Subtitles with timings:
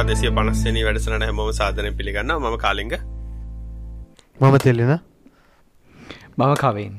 [0.00, 2.92] කතා දෙසිය පනස්සනි වැඩසනට හැමෝම සාධනය පිළිගන්න ම කාලිග.
[4.40, 4.92] මම තෙල්ලෙන.
[6.38, 6.94] මම කවෙන්.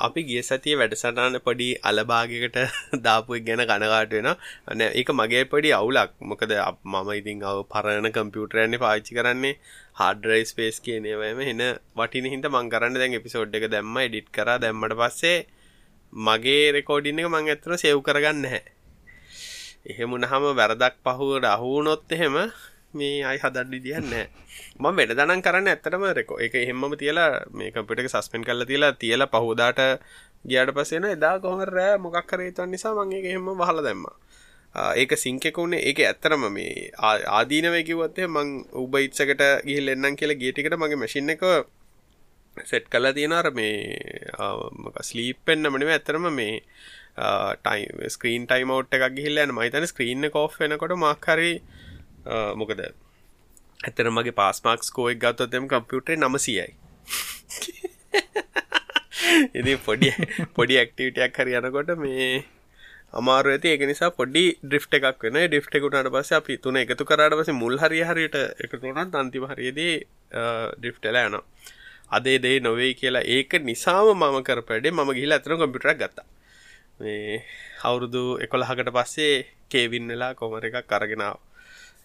[0.00, 2.58] අපි ගිය සතිය වැඩසටාන පොඩි අලභාගකට
[3.06, 6.12] දාපු ගැන කනකාට වෙන අන ඒක මගේ පොඩි අවුලක්.
[6.22, 9.58] මොකද මම ඉතින් අව පරණ කම්පියුටරන්නේ පාච්චි කරන්නේ
[9.94, 11.64] හාඩරයි ස්පේස් කියනවම එන
[11.96, 14.48] වටින හිට මං කරන්න දැන් එපිසෝඩ් එක දැම්ම එඩිට් කර.
[14.60, 15.36] දැම්මට පස්සේ
[16.12, 18.64] මගේ රෙකෝඩින්න එක මං ඇත්තන සෙව් කරගන්න හැ
[19.86, 22.36] එහෙමුණහම වැරදක් පහුවට අහුනොත් එහෙම
[22.92, 24.12] මේ අයි හදන්න විදිහන්න
[24.80, 29.32] ම වැඩ දනම් කරන්න ඇත්තටම රෙකෝ එක එහෙම තියලා මේ කම්පිට සස්පෙන් කල්ල තියලා තියලා
[29.34, 29.80] පහුදාට
[30.44, 31.98] ගියට පසෙන එදා කොහම රෑ?
[31.98, 34.04] මොකක් කරේතුවන් නිසා මගේ එහෙම වහල දැම්ම.
[34.94, 36.90] ඒක සිංකෙකුුණේ ඒක ඇත්තරම මේ
[37.30, 41.44] ආදීනව කිවත්තේ මං උබ ඉත්සකට ගිහිල් එන්නම් කියලා ගේටිකට මගේ මැසින් එක
[42.56, 43.74] සෙට් කලා තියෙනර මේ
[45.02, 46.62] ස්ලීපෙන්න්න මනිව ඇත්තරම මේ
[47.16, 51.52] ටයි ස්ක්‍රීන් ටයිමවට් එකක් ගිහිල්ලන්න මහිතන ස්ක්‍රීන්න කෝ් වෙනකොට මක්හරි
[52.60, 52.80] මොකද?
[53.86, 56.68] ඇතර මගේ පාස්මක්ස් කෝයක් ගත්තොත්තෙම කම්පියුටේ නමසියයි
[59.60, 60.10] ඉදි පොඩි
[60.56, 62.28] පොඩි ඇක්ටිවිටයක් හරි යනකොට මේ
[63.18, 63.68] අමාරු ඇති.
[63.72, 67.74] ඒක නිසා පොඩි ඩ්‍රිෆ් එකක් වෙන ඩිෆ් එකුටට පස්ස අපි තුන එකතු කරට පස මුල්
[67.82, 69.94] හරි හරියට එකතුනත් අන්තිම හරියේදී
[70.78, 71.44] ඩිෆ්ටල යනවා.
[72.16, 76.26] අදේ දේ නොවෙයි කියලා ඒක නිසාම මම කරපඩේ මම ගිහිල ඇතන කොම්පිටරක් ගත්තා.
[77.00, 77.42] මේ
[77.82, 79.34] අවුරුදු එකොළහකට පස්සේ
[79.68, 81.36] කේවින් වෙලා කොමර එකක් කරගෙනාව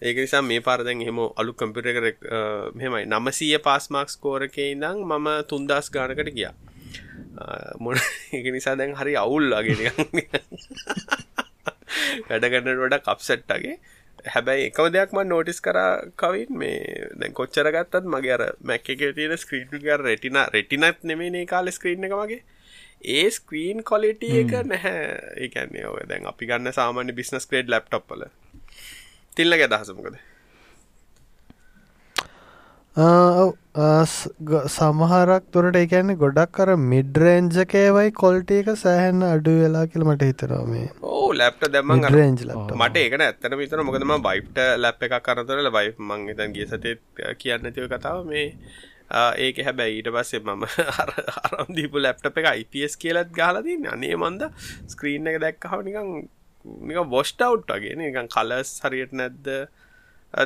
[0.02, 2.06] ඒක නිසා මේ පාරදැන් එහෙම අලු කම්පිට කර
[2.74, 6.54] මෙමයි නමසීය පාස්මක්ස් කෝරකේ ඉඳං මම තුන්දස් ගානකට ගියා.
[7.78, 7.96] මොන
[8.34, 9.80] ඒක නිසා දැන් හරි අවුල්ලාගෙන
[12.28, 13.76] වැඩගන්නට වඩ කප්සට්ටගේ
[14.26, 15.78] හැබැයි එකම දෙයක්ම නෝටිස් කර
[16.16, 21.46] කවින් මේ දැන් කොච්චර ගත්තත් මගේ අර මැක් එක තියෙන ස්ක්‍රීන් ගර රෙටින රෙටිනත් නෙමේ
[21.46, 22.42] කාල ස්ක්‍රීන් එක මගේ.
[23.04, 25.06] ඒ ස්ක්‍රීන් කොලිට එක නැහැ.
[25.44, 28.28] ඒකන්නේ ඔය දැන් අපි ගන්න සාමාන්‍ය බිස්නස් ක්‍රේඩ් ලප්ටොප්පල
[29.36, 30.20] තිල්ලගේ අදහසමකද
[34.74, 40.88] සමහරක් තුරට එකන්නේ ගොඩක් කර මිඩ්රේන්ජකේවයි කොල්ට එක සෑහන්න අඩු වෙලා කියල මට හිතරවා මේ.
[41.02, 42.44] ඕ ලැප්ට දැම රේන්ජ්
[42.76, 46.96] මට ඒක ඇත්තන විතර මොකදම බයිප්ට ලැප් එක කරතරල බයි මං තන් ගිය සතේ
[47.40, 48.46] කියන්න තිව කතාව මේ
[49.38, 50.64] ඒක හැබැයි ඊට පස්සේ මම
[51.46, 54.48] අරම්දීපු ලැප්ටප එක IPS කියලත් ගහලදී අනේ මන්ද
[54.88, 56.10] ස්ක්‍රීන් එක දැක්කහව නිකං
[56.82, 59.48] නික වොස්ට අවට් වගේ නිකන් කලස් හරියට නැද්ද?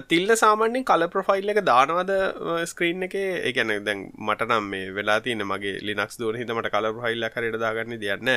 [0.08, 2.12] තිල්ල සාමාන්‍යෙන් කල ප්‍රොෆයිල් එක දානවද
[2.66, 3.16] ස්ක්‍රීන් එක?
[3.50, 7.98] එකන දැන් මට නම් මේ වෙලා තින මගේ ලිනක්ස් දුවන හිතමට කල ප්‍රහයිල්ල කරට දාගන්න
[8.00, 8.32] දෙයන්න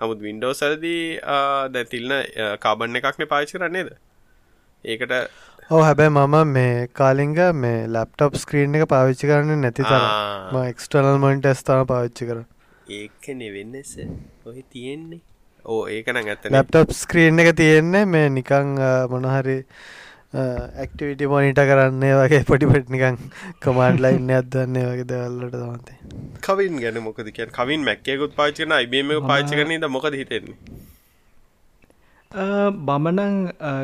[0.00, 1.04] නමුත් වින්ඩෝ සලදී
[1.74, 2.14] දැ තිල්න
[2.60, 3.92] කාබන්න එකක්න පාචි කරන්නේද
[4.84, 5.12] ඒකට
[5.70, 10.04] ඕ හැබැයි මම මේ කාලිංග මේ ලැප්ටප් ස්ක්‍රීන් එක පාවිච්චි කරන්න නැති තර
[10.62, 12.38] එක්ස්ටනල් මොන්ට ස්ථාන පාවිච්චි කර
[12.90, 13.90] ඒක නෙවෙන්නස
[14.46, 15.20] ඔහි තියෙන්නේ.
[15.64, 18.72] ඕ ඒකන ඇත ලැප්ටප් ස්ක්‍රීන් එක තියෙන්නේ මේ නිකං
[19.12, 19.58] මොනහරි
[20.36, 23.22] ඇක්ටිවිටි මොනිට කරන්නේ වගේ පොටිපට නිකං
[23.62, 25.98] කමාන්ඩ් ලයින්න අදන්නේ වගේ දවල්ලට තමතේ
[26.44, 30.56] කවින් ගැන මොකද කිය කවින් මැක්කයකුත් පාචින අයිබම පාචි කරනද මොකද හිතෙන්නේ
[32.30, 33.36] බමනං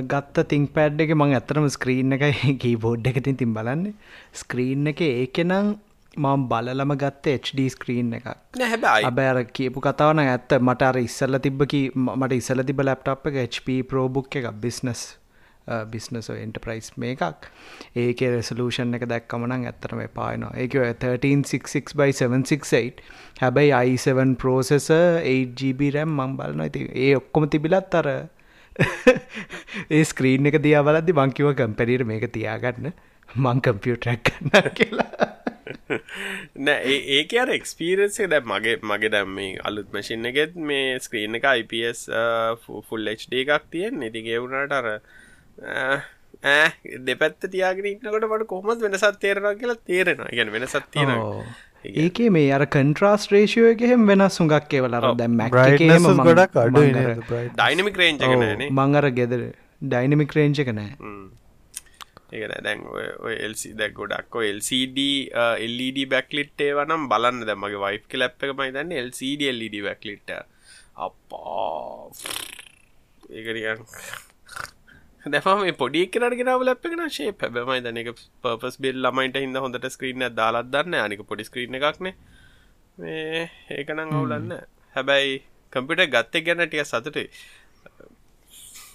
[0.08, 2.24] ගත්ත තිං පැඩ් එක මං ඇතරම ස්ක්‍රීන් එක
[2.60, 3.94] කීබෝඩ් එකතින් තින් බලන්නේ.
[4.34, 5.74] ස්ක්‍රීන් එක ඒකෙනං
[6.16, 8.28] මම බලලම ගත්ත HD ස්ක්‍රීන් එකක්.
[8.60, 10.52] හැබයි අබෑර කියපු කතාවන ඇත්ත.
[10.60, 15.04] මට අර ඉස්සල්ල තිබ්බකි මට ඉස්සල තිබ ලැප්ටප් එක HP ප්‍රෝබුක් එක බිස්නස්
[15.92, 17.42] බිස්නස එන්ටප්‍රයිස් මේ එකක්
[17.96, 20.52] ඒක රෙසලූෂන් එක දැක්කමනං ඇත්තරම පායනවා.
[20.56, 22.92] ඒක 1366/768
[23.40, 28.08] හැබැයි i7 පෝසෙස 8GB රැම් මං බලන ඇති ඒ ඔක්කොම තිබිලත් අර
[29.96, 32.86] ඒ ස්ක්‍රීන් එක දියා බලද්දි බංකිව කම්පැරීර මේක තියාගන්න.
[33.28, 35.34] මං කම්පියුටරක් කන්න කියලා.
[36.66, 41.46] නෑ ඒක අර එක්ස්පීරන්ස දැ මගේ මගේ දැම් මේ අලුත් මශින් එකෙත් මේ ස්ක්‍රීන් එක
[41.62, 42.04] IPS
[42.88, 44.88] ෆුල් HD එකක් තියෙන් ඉතිගේ වුණට අර
[47.10, 50.32] දෙපැත්ත තියාගෙන ඉන්නකට මට කොහොමත් වෙනසත් තේරෙනවා කියලා තේරෙනවා.
[50.38, 51.44] ගැන වෙනසත් තියෙනවා.
[51.84, 55.38] ඒක මේ අර කන්ට්‍රස් රේෂයෝ එකහෙම වෙනස් සුඟක් ඒවලර දැම්
[56.28, 56.82] ගොඩක් අඩු
[57.58, 58.26] ඩයිනමික් රේන්ජ
[58.70, 59.42] මං අර ගෙදර
[59.82, 60.92] ඩයිනමික් රේන්ජ එක නෑ.
[62.34, 62.84] ඒකන දැන්
[63.26, 65.06] ඔය එල්සි දැක් ගොඩක් LCD
[65.66, 67.46] එල්ඩ බැක්ලිට්ේ වනම් බලන්න.
[67.50, 70.36] දැමගේ වයි් කලප් එක මයි දන්න LCD එල්ඩ බැක්ලිට්
[71.08, 72.10] අපා
[73.30, 73.84] ඒකරියන්
[75.26, 80.68] දැම පොඩි කරට ගෙනව ලැපෙන ශේ පැබමයි දනක පපස් බෙල් ලමයිට හිද හොඳට ස්ක්‍රීන දාලත්
[80.68, 82.10] දන්න අනික පොඩි ස්ක්‍රීන එකක්න
[82.98, 84.52] මේ ඒකනම් අවුලන්න
[84.94, 85.34] හැබැයි
[85.72, 87.28] කම්පිට ගත්ත ගැන ටිය සතුටේ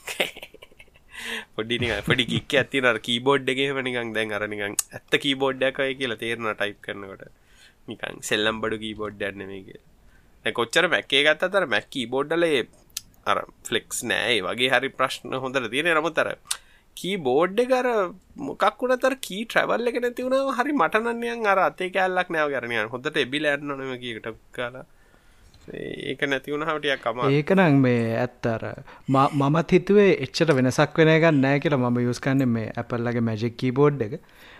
[1.56, 6.82] පොඩි පොඩි කික් ඇති අර කීබෝඩ් එක නිකං දැන් අරනිකං ඇත්ත කීබෝඩ්ඩකයි කියලා තේරන ටයිප්
[6.82, 7.24] කරනකොට.
[7.88, 9.80] නිකං සෙල්ලම් බඩු කීබෝඩ් ඇන්නමගේ
[10.46, 12.68] කොච්චර මැක්කේ ගත්ත තර මැක්කී බෝඩ්ඩලේ
[13.32, 16.30] අර ෆලෙක්ස් නෑ වගේ හරි ප්‍රශ්න හොඳට තියෙන නමුතර
[16.98, 17.90] කී බෝඩ් කර
[18.44, 23.20] මොකක්කුට තර කී ට්‍රවල් එක නැති වුණ හරි මටනන්නයන් අර අතේ කැල්ලක් නෑව කරනයන් හොඳට
[23.24, 24.86] එබිල ඇන්නනම කියකට කාලා.
[26.08, 28.66] ඒක නැතිවුණ හටියක් කම ඒකනං මේ ඇත්තර
[29.10, 34.16] මමත් හිතුවේ එච්චට වෙනසක් වෙන ගන්න නෑ කියලා මම යුස්කන්න මේ ඇපල්ලගේ මැජෙක් කීබෝඩ් එක.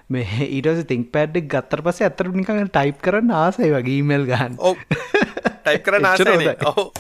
[0.10, 4.56] මේ ඊටස තිං පැඩ්ඩක් ගත්තර පස ඇතර නිකඟ ටයිප් කරන්න ආසයි වගේ ඊමල් ගන්න
[5.70, 6.20] ටයිප් කර නාස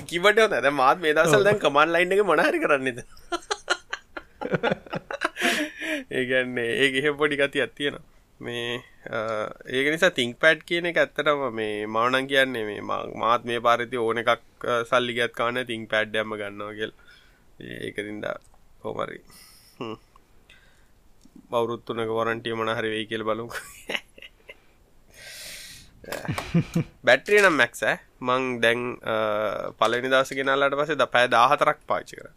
[0.05, 3.03] කිවට නැද මාත් මේ දසල් දැන් කමන් ලයින් එක මොනහරි කරන්නද?
[6.11, 8.05] ඒගන්නේ ඒ එහෙ පොඩි ගති ඇත්තියෙනවා
[8.39, 8.81] මේ
[9.69, 12.81] ඒක නිසා තිංක් පැඩ් කියන එක ඇත්තටම මේ මවනන් කියන්නේ මේ
[13.15, 16.93] මාත් මේ පාරිති ඕන එකක් සල්ලිගත් කාන තිං පැඩ් ඇම ගන්නවා කියල්.
[17.59, 18.25] ඒකතින්ද
[18.83, 19.19] හෝමරි
[21.51, 23.49] බෞරුත්තුනක වරන්ටිය මන හරි වෙයි කියල බලු
[27.07, 27.81] බැට්‍රිය නම් මැක්ස
[28.27, 28.81] මං දැන්
[29.79, 32.29] පලනි දස ගෙනල්ලට පසේ ද පැෑ දාහතරක් පාචි කර.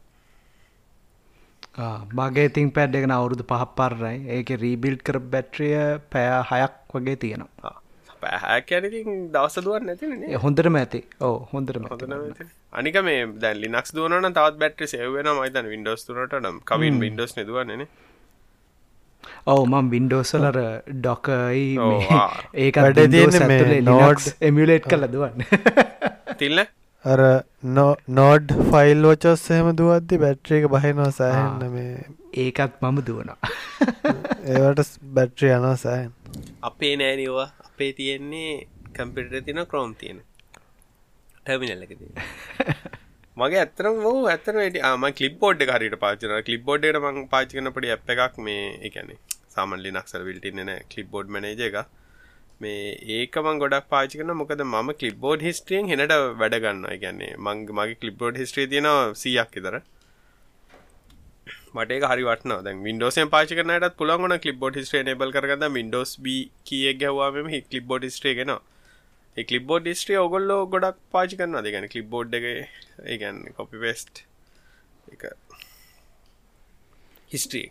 [2.20, 5.76] මගේ තිං පැඩ් එකන අවුරුදු පහක් පරරයි ඒක රීබිල්් කර බැට්‍රිය
[6.14, 7.74] පෑ හයක් වගේ තියෙනවා.
[8.24, 8.98] පැහැකැනති
[9.34, 10.10] දවස දුවන් නැතින
[10.42, 11.00] හොඳටම ඇති.
[11.26, 11.86] ඕ හොඳටම
[12.80, 16.56] අනික මේ දැ ලිනක්ස් දුවන තවත් බැට්‍රි සේවෙන මයිතන් විඩෝස් තුනට නම්.
[16.70, 17.88] කවින් විඩෝස් නෙදුවන්නේ
[19.46, 20.58] ඔව මම් වින්ඩෝසලර
[20.98, 21.66] ඩොකයි
[22.58, 22.80] ඒක
[23.84, 25.46] නෝඩ් එමියලේට් කල දුවන්න.
[26.38, 26.64] තිල්ල?
[27.04, 27.20] අර
[28.12, 31.94] නෝඩ් ෆයිල් ෝචස් එහෙම දුවද්දි බැට්‍රියක බහිනවා සෑහෙන්න මේ
[32.44, 33.52] ඒකත් මම දුවනවා.
[34.52, 36.10] ඒවට බැට්‍රිය යනවා සෑහන්
[36.62, 38.52] අපේ නෑනිවා අපේ තියෙන්නේ
[38.94, 40.19] කම්පිට තින ක්‍රෝම් තියෙන
[41.44, 42.02] ටර්මිනල්ලකද
[43.37, 44.58] මගේ ඇතරම වූ ඇතන
[44.93, 49.19] ම කලිප් බෝඩ් හරිට පාචන කලිප් බෝඩ්ඩට මං පාචිකන පඩි අප එකක් මේ එකනේ
[49.55, 51.79] සාමල්ලි නක්සල් විල්ටින්න කලිප් බෝඩ් මනජ එක
[52.61, 52.82] මේ
[53.14, 58.67] ඒකමන් ගොඩක් පාචි කන මොකද ම කලිබ්බෝඩ් හිස්ට්‍රියෙන් හෙනට වැඩගන්න ගැන්නේ මං මගේ කලිබ්බෝඩ් හිස්ට්‍රී
[58.73, 59.79] තියෙනවා සියක් ඉදර
[61.75, 66.93] මට හරි වටන දැ වින්ඩෝසෙන් පාචි කරනට පුළන්ගන කලිබ්බෝඩ් හිස්ට්‍රේ නබල් කරගද වින්ඩෝස් බ කිය
[67.00, 68.55] ගැවාම හි කලිබ්බෝඩ් ස්ට්‍රේ ගෙන
[69.37, 72.46] කලිබ්බෝඩ් ස්ට්‍රේ ඔගොල්ලෝ ගොඩක් පාචි කරන දෙගැන කලිබ්බෝඩ් එක
[73.12, 74.25] ඒගැන් කොපි වෙස්ට්
[75.14, 75.25] එක.
[77.32, 77.69] හිස්ට්‍රී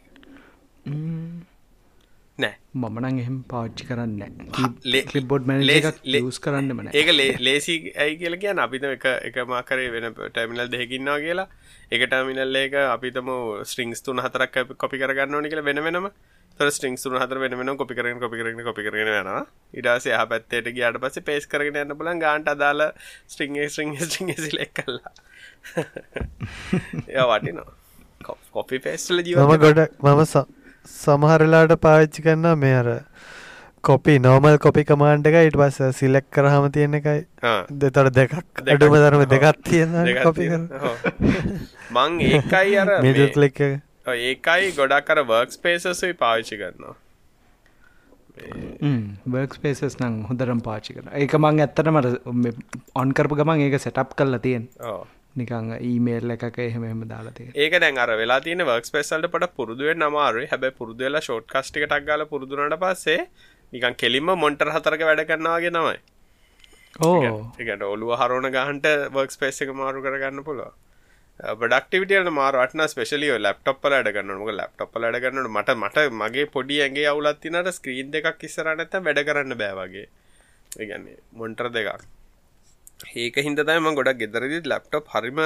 [2.37, 2.55] නෑ.
[2.73, 4.13] මමනං එහෙම පාච්චි කරන්න
[5.15, 7.09] ලිබොඩ් මැන ලස් කරන්න මන ඒක
[7.47, 11.47] ලේසි ඇයි කියල කිය අපිත එක එක මාකරේ වෙන ටර්මිනල් දෙහකින්නවා කියලා.
[11.93, 13.31] එක ටර්මිනල් ඒක අපිතම
[13.71, 16.09] ස්ට්‍රිංස් තුන හතරක් කොපි කරගන්න ඕනි කියල වෙන වෙනම
[16.69, 19.29] ස්ටිං සුන හතර වෙන වෙන කොපි කරන කොපි කරන කොපි කරන වෙන
[19.73, 22.87] ඉඩස හ පැත්තේට ගයාට පස පේස් කරගෙන යන්න පුලන් ගාන්ට අදාල
[23.27, 25.13] ස්ට්‍රිං ස්ට්‍රිං ස්ට්‍රිං සිලෙක් කල්ලා
[27.09, 27.69] එය වටිනවා.
[28.53, 30.25] කොපි පේස්ටල ජීවම ගොඩ මම
[30.87, 32.89] සමහරලාට පාවිච්චි කරන්න මේ අර
[33.83, 37.21] කොපි නෝමල් කොපි කමාන්ඩ එක ඉට පස්ස සිලෙක් කරහම තියෙන එකයි.
[37.75, 38.35] දෙතට දෙකක්.
[38.67, 43.61] අඩුම ධරම දෙකත් තියෙන කොපි මං ඒකයි අර මිදලික්
[44.13, 46.95] ඒකයි ගොඩක් කර වර්ක් පේසසයි පාවිච්චි කරනවා.
[49.27, 52.07] වර්ක් පේසස් නං හොඳරම් පාචි කර ඒක මං ඇත්තටමට
[52.95, 54.67] ඔන්කරපු ගමන් ඒක සෙටප් කල්ල තියෙන්.
[55.35, 60.01] නිකං ඊමේල් එකක එහෙම එම දාලාතිය ඒක දැන් අර වෙලා තියෙන වර්ක් ස්පෙසල්ට පට පුරදුවෙන්
[60.03, 63.19] නමාරු හැබැ පුරදුවෙලා ෂෝට් කස්ටික ටක්ගල පුරදුනට පස්සේ
[63.73, 65.99] නිකන් කෙලින්ම මොන්ටර් හතරක වැඩ කරනවාගේ තමයි.
[66.99, 70.71] ඕ එකට ඔලුව හරෝණ ගහන්ට වර්ක් ස්පේස් එක මාරු කරගන්න පුළුව
[71.39, 78.11] බඩක්ටිවිටියට මාරටන ස්පෙශලිය ලප්ටප්පල අඩගන්න ක ලප්ටප්පල අඩගන්නට මට මට මගේ පොඩි ඇගේ අවුලත්තිනට ස්ක්‍රීන්
[78.13, 80.07] දෙකක් ඉස්සරනැත වැඩ කරන්න බෑවගේ
[80.77, 82.05] ඒගන්නේ මොන්ටර් දෙකක්
[83.17, 85.39] ඒක හින්දතම ගොඩක් ගෙදරදි ලැප්ටප් හරිම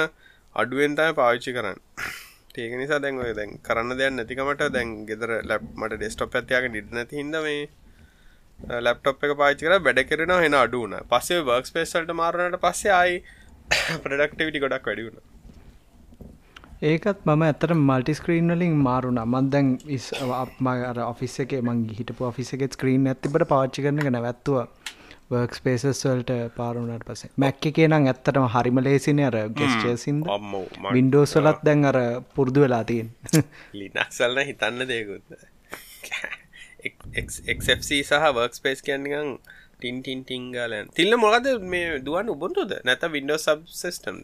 [0.56, 1.80] අඩුවෙන් තම පාවිච්චි කරන්න
[2.56, 6.92] ඒක නිසා දැන් ඔය දැන් කරන්න දෙයක් නැතිකමට දැන් ගෙදර ලැප් මට ඩෙස්ටොප් ඇතියාගෙන ඉඩ
[6.92, 11.02] නැති හින්දා මේ uh, ලැප්ටොප් එක පාවිච්චි කරලා වැඩ කරනවා එන අඩු වුණා.
[11.06, 13.16] පස්සේ වර්ක් ස්පේස් වලට මාරුනාට පස්සේ ආයි
[14.04, 15.35] ප්‍රොඩක්ටිවිටි ගොඩක් වැඩි වුණා.
[16.82, 19.26] ඒකත් මම ඇත්තට මල්ටි ස්ක්‍රීන් වලින් මාරුණා.
[19.26, 24.02] මම දැන් මම අර ඔෆිස් එකේ මං හිටපු ඔෆිස් එකේ ස්ක්‍රීන් එකක් තිබ්බට පාවිච්චි කරන
[24.08, 24.66] නැවැත්තුවා.
[25.28, 30.28] වර්ක් ස්පේසස් වලට පාරුණට පසේ මැක්ක එක නම් ඇත්තටම හරිම ලේසින අර ගෙස්ටේසින්ද
[30.92, 31.98] වින්ඩෝස් වලත් දැන් අර
[32.34, 33.10] පුරුදු වෙලා තියෙන්.
[33.80, 35.24] ලිනක්සල්න හිතන්න දෙකුත්
[37.14, 39.32] එක්සි සහ වර්ක් ස්පේස් කියන්නගම්
[39.78, 44.22] ටින් ටින් ටිංගලන් තිල්ල මොකද මේ දුවන් උබුන්තුද නැත වින්ඩෝ සබ් සිස්ටම්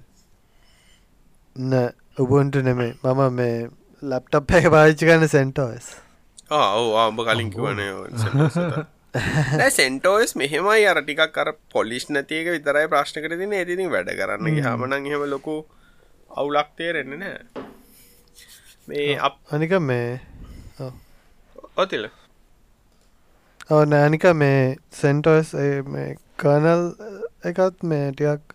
[1.57, 3.69] නෑ උබුන්ට නෙමේ මම මේ
[4.03, 5.87] ලැප්ටප් එක පාවිච්චි කරන්න සෙන්ටෝස්
[6.51, 6.65] ආ
[7.03, 7.91] ආඹ කලින් කිවනේ
[9.71, 10.87] සෙන්ටෝස් මෙහෙමයි.
[10.87, 15.57] අර ටිකක් අර පොලිස් නැතික විතරයි ප්‍රශ්න කර තින ඇතිතින් වැඩ කරන්න හමනං එහෙම ලොකු
[16.31, 17.39] අවුලක් තේරෙන්න නෑ.
[18.89, 20.21] මේ අප අනික මේ
[21.77, 22.09] ඔතිල.
[23.71, 25.53] ඔව නෑනික මේ සෙන්ටෝස්
[26.39, 26.89] කර්නල්
[27.45, 28.52] එකත් මේ ටියක්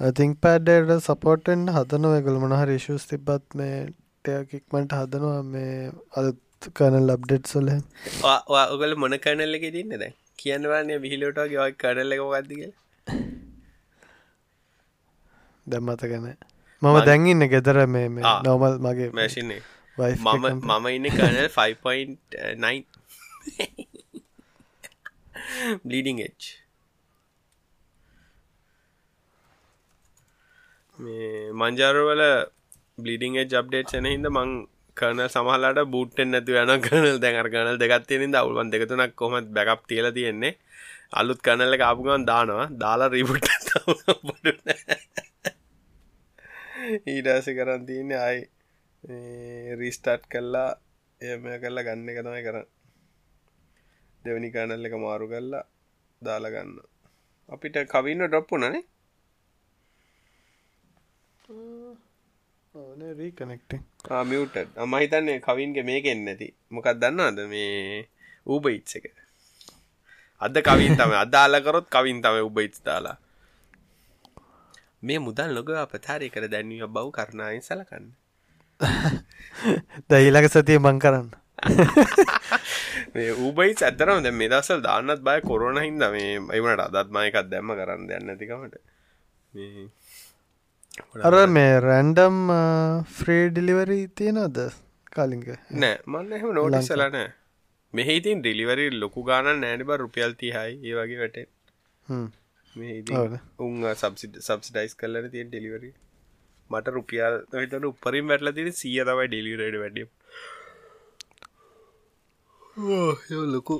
[0.00, 2.18] තිං පෑඩ්ඩට සපෝටෙන් හදනව.
[2.18, 3.86] එකගල මොනහරි ශස් තිබත් මේ
[4.24, 5.42] ටයක් ඉක්මට හදනවා.
[5.54, 6.38] මේ අලුත්
[6.78, 7.68] කනල් අප්ඩෙට් සොල
[8.74, 10.12] ඔගල මොන කනල්ල එක තින්න දැ
[10.42, 12.62] කියන්නවන්නේ විහිලෝට ගවයි කරල්ල එක ගත්දික
[15.66, 16.26] දැම්මතකන
[16.82, 18.08] මම දැන්ඉන්න ගෙදර මේ
[18.46, 19.62] නොමල් මගේ මැසින්නේ
[19.98, 22.82] මම මම ඉන්න කනල් 5.9
[25.84, 26.40] බ්ලීඩිං එච්
[30.98, 32.22] මේ මංජාරවල
[32.98, 34.50] බ්ලිඩිං ජබ්ඩේට් සන හිද මං
[34.96, 40.58] කරන සමහලට බූට්ෙන් නැතු යන කනල් දැඟර කනල් දෙගත්තියෙන අවුල්වන් දෙකතුනක් කොමත් බැකප් තියල තියෙන්නේ.
[41.12, 42.66] අලුත් කනල්ල කාපුගන් දානවා.
[42.76, 43.46] දාලා රීපුට්
[47.06, 48.40] ඊඩාස කරන් තියන්නේ අයි
[49.76, 50.68] රීස්ටාට් කල්ලා
[51.20, 52.66] එම කල්ලා ගන්න එක තමයි කරන්න.
[54.24, 55.64] දෙවනි කනල් එක මාරු කල්ලා
[56.22, 56.78] දාලාගන්න
[57.48, 58.86] අපිට කවින්න ඩොප්පු නනේ
[63.18, 63.72] රීකනෙක්ට
[64.24, 66.48] මියට මහිතන්නේ කවින්ගේ මේකෙන් නැති.
[66.70, 68.08] මොකක් දන්නද මේ
[68.46, 69.06] ඌබයිට්ස එක?
[70.40, 73.16] අද කවින් තම අදාලකරොත් කවින් තම උබයිට් දාලා.
[75.00, 78.06] මේ මුදල් නොග අපතාරය කර දැන්වීම බව් කරණයෙන් සලකන්න.
[80.10, 81.28] දයිලක සතිය මං කරන්න.
[83.38, 88.06] ඌබයි ඇතරම දැ මේ දසල් දාන්නත් බය කොරන හින්ද මේ එවනට අදත් මයකත් දැම්ම කරන්න
[88.06, 88.76] දෙන්න ඇතිකමට
[91.28, 92.38] අර මේ රැන්ඩම්
[93.18, 94.58] ෆ්‍රේ ඩිලිවරී තියෙනද
[95.16, 95.46] කලින්ක
[95.82, 95.94] නෑ.
[96.06, 97.16] මන්න එහෙම නෝටසලන
[97.94, 100.72] මෙහිතින් ඩිලිවරි ලොකු ගාන නෑනිබ රුපියල් තිහයි.
[100.88, 101.38] ඒ වගේ වැට.
[103.66, 105.90] උන් සබ්සිට සබ්සිඩයිස් කල්ලන තියෙන් ඩෙලිවරි
[106.70, 109.98] මට රුපියල් තන උපරින් වැටල තින සිය තමයි ඩෙලිවරඩ වැඩ
[113.54, 113.76] ලොකු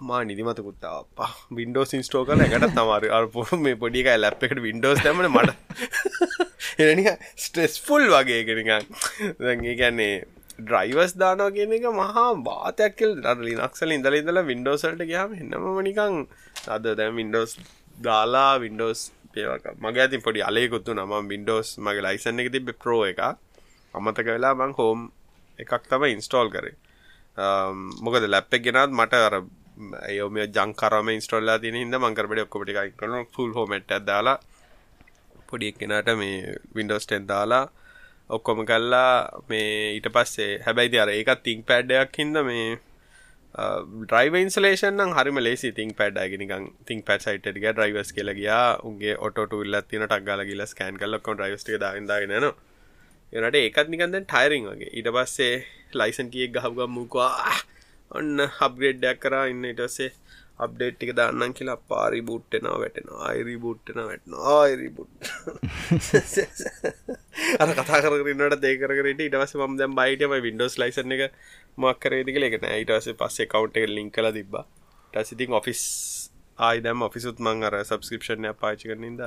[0.00, 5.50] මා නිදිමතකුත්තාපා වින්ඩෝස් ඉන්ස්ටෝ කල එකට තමාර අරපු මේ පොඩික ලැප් එකට වින්ඩෝස් තැමන මට.
[6.84, 8.88] එනික ස්ට්‍රෙස්ෆුල් වගේ කෙනිකන්
[9.40, 10.14] දැගේ ගැන්නේ
[10.60, 16.16] ඩ්‍රයිවස් දානවා කියන එක මහා බාතයක්කල් ලිනක්සල ඉඳල ඉඳලා වින්ඩෝසල්ට ගයාම එන්නම නිකං
[16.68, 17.54] අද දැම් වින්ඩෝස්
[18.00, 19.04] දාලා වින්ඩෝස්
[19.34, 23.22] පේවක මගේ ඇති පොඩි අලයකුත්තු නම වින්ඩෝස් මගේ ලයිසන්න එක තිබ ප්‍රෝ එක
[23.94, 25.08] අමතක වෙලා මං හෝම්
[25.58, 26.76] එකක් තම ඉන්ස්ටෝල් කරේ.
[28.02, 29.34] මොකද ලැප්පෙක් ගෙනත් මට අර
[30.10, 34.38] යෝම ජංකරම ඉස්ටොල්ලා තින හිද මංකරට ඔක්කොපටි කරන ෆුල් හෝමට දාලා
[35.48, 37.64] පොඩි එක්කෙනට මේ වින්ඩෝස් ටෙන් දාලා
[38.30, 39.12] ඔක්කොම කල්ලා
[39.48, 42.68] මේ ඊට පස්සේ හැබැයිති අර ඒකත් තිං පැඩ්ඩයක් හින්ද මේ
[44.12, 49.80] ්‍රයිව ඉන්සලේෂන් හරිම ලේසි තිං පැඩ්ඩගෙනකන් තිං පැත් සයිට ටික ්‍රයිවස් කියලගයා උගේ ඔටට ඉල්ල
[49.88, 52.36] තින ටක්ගල ගල ස්කෑන් කල්ලක්කො ්‍රයිස්ට දාදාගෙන
[53.32, 54.92] එනට ඒකත් නිකන්ද ටයිරිං වගේ.
[54.92, 57.32] ඊට පස්සේ ලයිසන් කියෙක් ගහගම් මුකවා
[58.10, 60.10] ඔන්න හබ්ග්‍රේඩ්ඩයක් කරා ඉන්න ඉටසේ
[60.58, 63.20] අප්ඩේට් ටික දාන්නම් කියලා පාරි බුට්ටෙනවා වැටෙනවා.
[63.30, 65.12] අයිරි බුට්ටෙන වැටන ආයිරි බුට්
[67.62, 71.22] අර කතා කරන්නට දේකරට ඉටවස ම දැම් බයිටම වින්ඩෝස් ලයිසන එක
[71.78, 72.80] මක්කරේදික ලෙක නෑ.
[72.84, 74.64] ඉටවස පස්සේ කවුන්ට එක ලිං කල තිබා
[75.12, 75.82] ටසිතින් ඔෆිස්
[76.58, 79.22] ආයි දැම් ඔෆිසුත් මං අර සබස්ක්‍රපෂණය පාචි කරනින්ද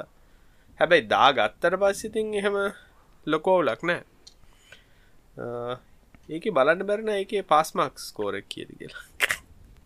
[0.79, 2.57] හැබැයි දා ගත්තර පස්සිතින් එහෙම
[3.27, 4.01] ලොකෝවුලක් නෑ.
[6.29, 9.05] ඒක බලන්න බැරන එක පස්මක් ස්කෝරක් කියද කියලා.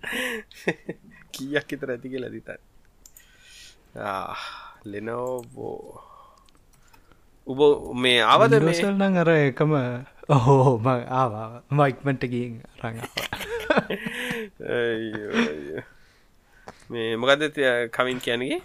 [1.34, 2.62] කියක් හිතර ඇති කියලා දිතන්
[4.86, 5.80] ලෙනෝබෝ
[7.48, 7.60] උබ
[7.98, 9.74] මේ අවද මේසල්නං අර එකම
[10.30, 13.00] ඔහෝ ම ආවා මයික්මට ගින් රඟ
[16.90, 17.46] මේ මොකද
[17.92, 18.60] කවින් කියනගේ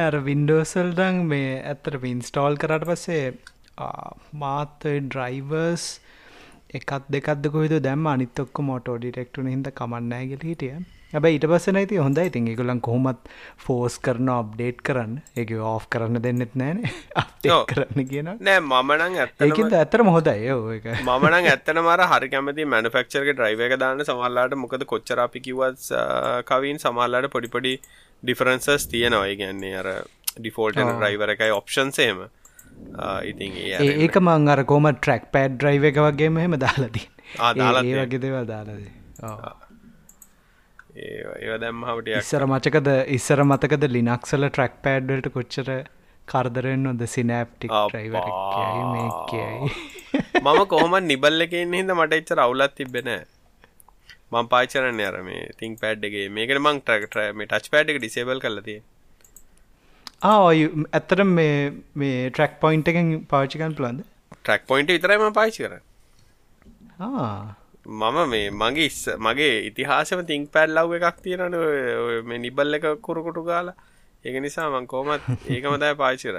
[0.00, 3.24] අර වින්ඩෝසල්ඩං මේ ඇත්තට ඉන්ස්ටෝල් කරට පස්සේ
[4.34, 5.88] මාත් ඩ්‍රයිවර්ස්
[6.72, 10.72] එකත් දෙකක්ද කොහිද දැම අනිතොක්ක මෝටෝ ඩිරෙක්ටුන හිද කමන්නෑ ගල හිටිය.
[11.10, 12.24] ඇබ ඊට පස්ස නයිති හොඳයි.
[12.28, 15.14] ඉතින් එකගුලන් කොහොමත් ෆෝස් කරන අප්ඩේට් කරන්න.
[15.36, 16.82] එක ඕෆ් කරන්න දෙන්නෙත් නෑන
[17.70, 20.90] කරන්න කියන නෑ මමනං ඇතකින්ද ඇතරම හොදයි ඒක.
[21.08, 25.88] මමනං ඇත්තන මර හරි කැමති මැනිෆක්චර්ක ඩ්‍රයිව එක දාන්න සමල්ලාට මොකද කොච්චරාපි කිවත්
[26.44, 27.74] කවින් සමල්ලාට පොඩිපොඩි
[28.22, 29.32] ඩිෆරන්සස් තියෙනවා.
[29.36, 29.90] ගැන්නේ අර
[30.36, 32.28] ඩිෆෝල්ට ඩ්‍රයිවර එකයි ඔප්ෂන්සේම
[33.24, 33.56] ඉතින්
[33.98, 37.06] ඒක මං අර කෝම ට්‍රක් පෑඩ් ඩ්‍රයිව එක වගේම එහෙම දාලදී
[37.44, 38.80] ඒ වගේ දෙවල් දාලද
[40.98, 45.70] ඒ දැම්මට ඉස්සර මචකද ඉස්සර මතකද ලිනක්සල ට්‍රක් පෑඩ්වලට කොච්චර
[46.28, 48.18] කරදරෙන් නොද සිනෑප්ටික් ්‍රයිව
[49.30, 49.72] කියයි
[50.44, 53.10] මම කොහොම නිබල්ල එකන්න හිද මට එච්චර අවුලත් තිබෙන
[54.32, 58.80] මං පාචරන්න අර මේ තිං පෑඩ්ගේ මේකට මං ට්‍රක් මේ ටච් පෑඩ් එක ඩිසේබල් කලතිේ
[60.22, 64.02] ආය ඇත්තට මේ මේ ට්‍රක් පොයින්් එකෙන් පාචිකන් පුලන්ද
[64.38, 65.80] ට්‍රක් පොයින්ට විතරයිම පාචි කර
[67.86, 71.54] මම මේ මගේ ඉස්ස මගේ ඉතිහාසම තිං පැල් ලව් එකක් තියෙනන
[72.24, 73.74] මේ නිබල් එක කුරුකුටු ගාලා.
[74.24, 76.36] ඒක නිසා මං කෝමත් ඒකමදයි පාචිර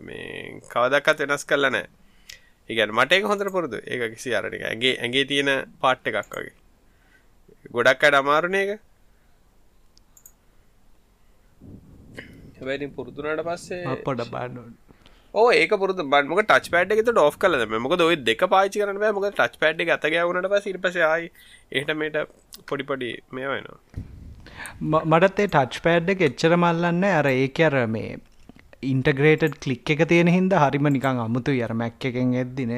[0.00, 1.86] මේ කවදක්කත් වෙනස් කරල නෑ
[2.70, 3.78] ඉගැන මට එක හොඳර පුරුදු.
[3.84, 5.50] ඒක කිසි අරනික ඇගේ ඇගේ තියෙන
[5.80, 6.54] පාට්ට එකක් වගේ.
[7.70, 8.80] ගොඩක් අඩ අමාරුණ එක
[12.60, 14.78] හැබැයි පුරුදුනට පස්සේ පොඩ බාන්නඩ
[15.34, 19.26] ඕ ඒක පුරදු බන්මක ටච් පඩ් එක ඩෝ් කල මොක ඔය දෙක පාචි කරන මොක
[19.28, 21.28] ටච් පඩ් එක අතග වුණට පස ඉට පසයි
[21.72, 22.18] එහට මේට
[22.66, 24.08] පොඩිපොඩි මේ වෙනවා
[25.04, 28.18] මටත් ඒ ටච් පෑඩ් එක එච්චර මල්ලන්න අර ඒක අර මේ
[28.84, 32.74] ඉන්ටග්‍රේටඩ් කලික් එක තියෙන හින්ද හරිම නිකං අමුතු යර මැක්ක එකෙන් එද්දින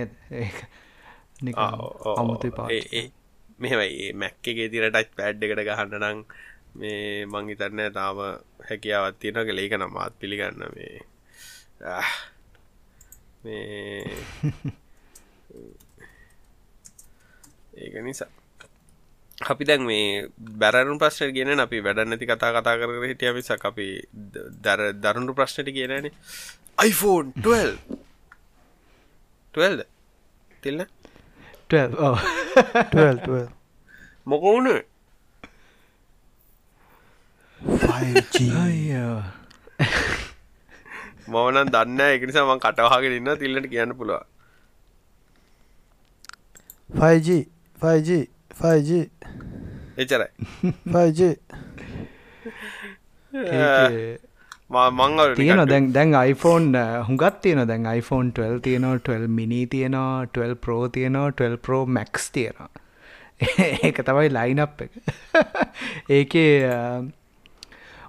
[2.18, 2.68] අමුතු පා
[3.60, 6.24] මෙහයි මැක්කගේ තිර ටච් පෑඩ් එකට ගහන්න නං
[6.74, 8.18] මේ මංහිතරන්න තාම
[8.68, 10.94] හැකියාවත් තියෙන කළේක නමාත් පිළිගන්න මේ
[13.44, 14.04] මේ
[17.74, 18.30] ඒක නිසා.
[19.40, 20.28] අපි දැන් මේ
[20.60, 23.86] බැරණු ප්‍රශ්න ගෙන අපි වැඩ නැති කතා කතා කර හිටිය මිසක් අපි
[24.64, 26.10] දර දරුණු ප්‍රශ්නට කියනන
[26.82, 27.98] iPhone 12
[29.54, 29.84] 12
[30.62, 30.86] තිල්න්න
[31.68, 33.48] 12
[34.26, 34.68] මොකවුණ
[37.62, 38.38] 5G
[41.28, 44.22] මවනන් දන්න එකනිසා මං කටවාගෙන ඉන්න තිල්ලට කියන්න පුළුව
[46.90, 47.38] 5G
[47.82, 48.18] 5G
[48.60, 48.90] 5G
[49.96, 50.28] එචරයි
[50.90, 51.30] 5G
[54.72, 60.60] මං තියෙන දැන් දැන් iPhone හුඟත් තියෙන දැන් iPhone 12 තියෙනවා 12 මිනි තියෙනවා 12
[60.66, 62.70] Pro තියෙනවා 12 Pro Max තියෙනවා.
[63.86, 64.92] ඒක තමයි ලයිනප් එක.
[66.18, 66.52] ඒකේ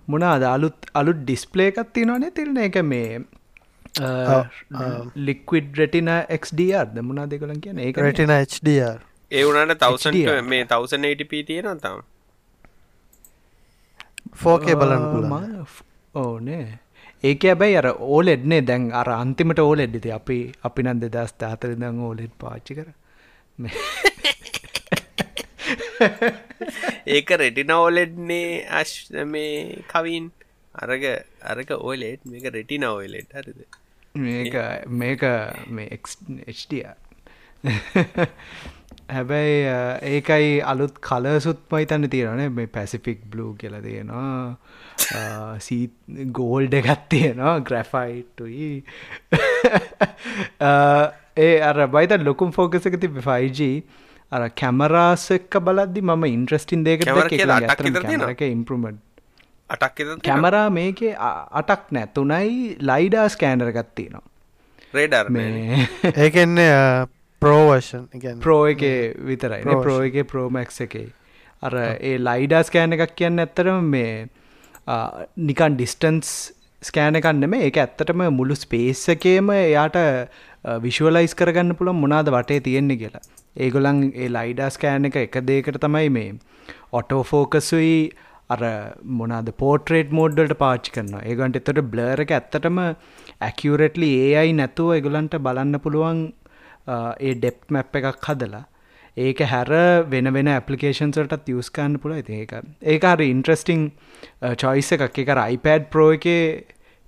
[0.07, 3.23] මොනාද අලුත් අලුත් ඩිස්පලේ එකත් තියෙනවානේ තිරන එක මේ
[5.15, 8.99] ලික්විඩ් රටින එක්ඩර් මුණනා දෙකලන් කියන ඒක රටින HDR
[9.31, 11.99] ඒ වුණට තවසන් මේ තවසන් ATP තියෙන තම.
[14.35, 15.65] ෆෝකේ බලන්න
[16.15, 16.79] ඕනේ
[17.23, 22.33] ඒක ඇබැයි අර ඕලෙඩ්නේ දැන් අර අන්තිමට ඕලෙඩ්ඩිති අපි අපි නන් දෙදස් තාතර දං ඕලෙඩ්
[22.39, 22.89] පාච්චි කර
[27.15, 28.95] ඒක රෙටිනෝලෙඩ්නේ අශ්
[29.27, 30.31] මේ කවින්.
[30.75, 31.03] අරග
[31.43, 33.63] අරක ඕලෙට් මේක රෙටිනෝලෙට් හරිද?
[34.15, 34.55] මේක
[34.87, 35.25] මේක
[35.69, 36.85] මේ එක්ඩිය
[39.09, 39.59] හැබැයි
[40.09, 44.57] ඒකයි අලුත් කලසුත් මයිතන්න තියෙනනේ මේ පැසිෆික් බ්ලූ කියල තියෙනවා.
[45.59, 45.83] සී
[46.31, 48.83] ගෝල්ඩ එකත් තියෙනවා ග්‍රැෆයිට්ටුයි
[51.37, 53.69] ඒ අර බයිත ලොකුම් ෆෝකසක තිබ 5G
[54.35, 59.01] අර කැමරාස් එක්ක බලද්දි මම ඉන්ට්‍රස්ටින් දෙක එක ඉම්පරමට්
[59.69, 61.15] අටක් කැමරා මේකේ
[61.61, 62.07] අටක් නෑ.
[62.15, 64.23] තුනයි ලයිඩා ස්කෑනර ගත්තිනවා
[64.97, 65.87] රේඩර් මේ
[66.25, 66.71] ඒකෙන්නේ
[67.41, 68.05] ප්‍රෝවර්ෂන්
[68.45, 68.83] ප්‍රෝ එක
[69.29, 69.61] විතරයි.
[69.85, 71.07] ප්‍රෝ එක ප්‍රෝමැක්ස් එකේ.
[71.63, 74.13] අර ඒ ලයිඩා ස්කෑන එකක් කියන්න ඇත්තරම මේ
[75.49, 76.31] නිකන් ඩිස්ටන්ස්
[76.81, 79.99] ස්කෑන එකන්න මේ ඒක ඇත්තටම මුළු ස්පේස් එකේම එයාට
[80.85, 83.23] විශුවලයිස් කරගන්න පුළන් මොනාද වටේ තියෙන්නේ කියලා
[83.55, 86.33] ඒගොලන් ඒ ලයිඩස් කෑන එක එක දේකට තමයි මේ
[86.99, 87.97] ඔටෝෆෝකසුයි
[88.53, 88.61] අර
[89.19, 91.23] මොනාද පෝට්‍රේට් මෝඩ්ඩට පාච් කරනවා.
[91.29, 92.79] ඒගන්ට එතට බ්ලර් එක ඇත්තටම
[93.47, 96.21] ඇකියරටලි ඒ අයි නැතුව එගොලන්ට බලන්න පුළුවන්
[97.27, 98.65] ඒ ඩෙප් මැප් එකක් හදලා.
[99.17, 99.71] ඒක හැර
[100.11, 102.53] වෙන වෙන ඇපලිකේෂන්සටත් යස්කන්න ඇති ඒක
[102.93, 103.91] ඒක හරි ඉන්ට්‍රස්ටිං
[104.63, 105.19] චොයිස එකක්.
[105.23, 106.27] එක iPad ප්‍රෝ එක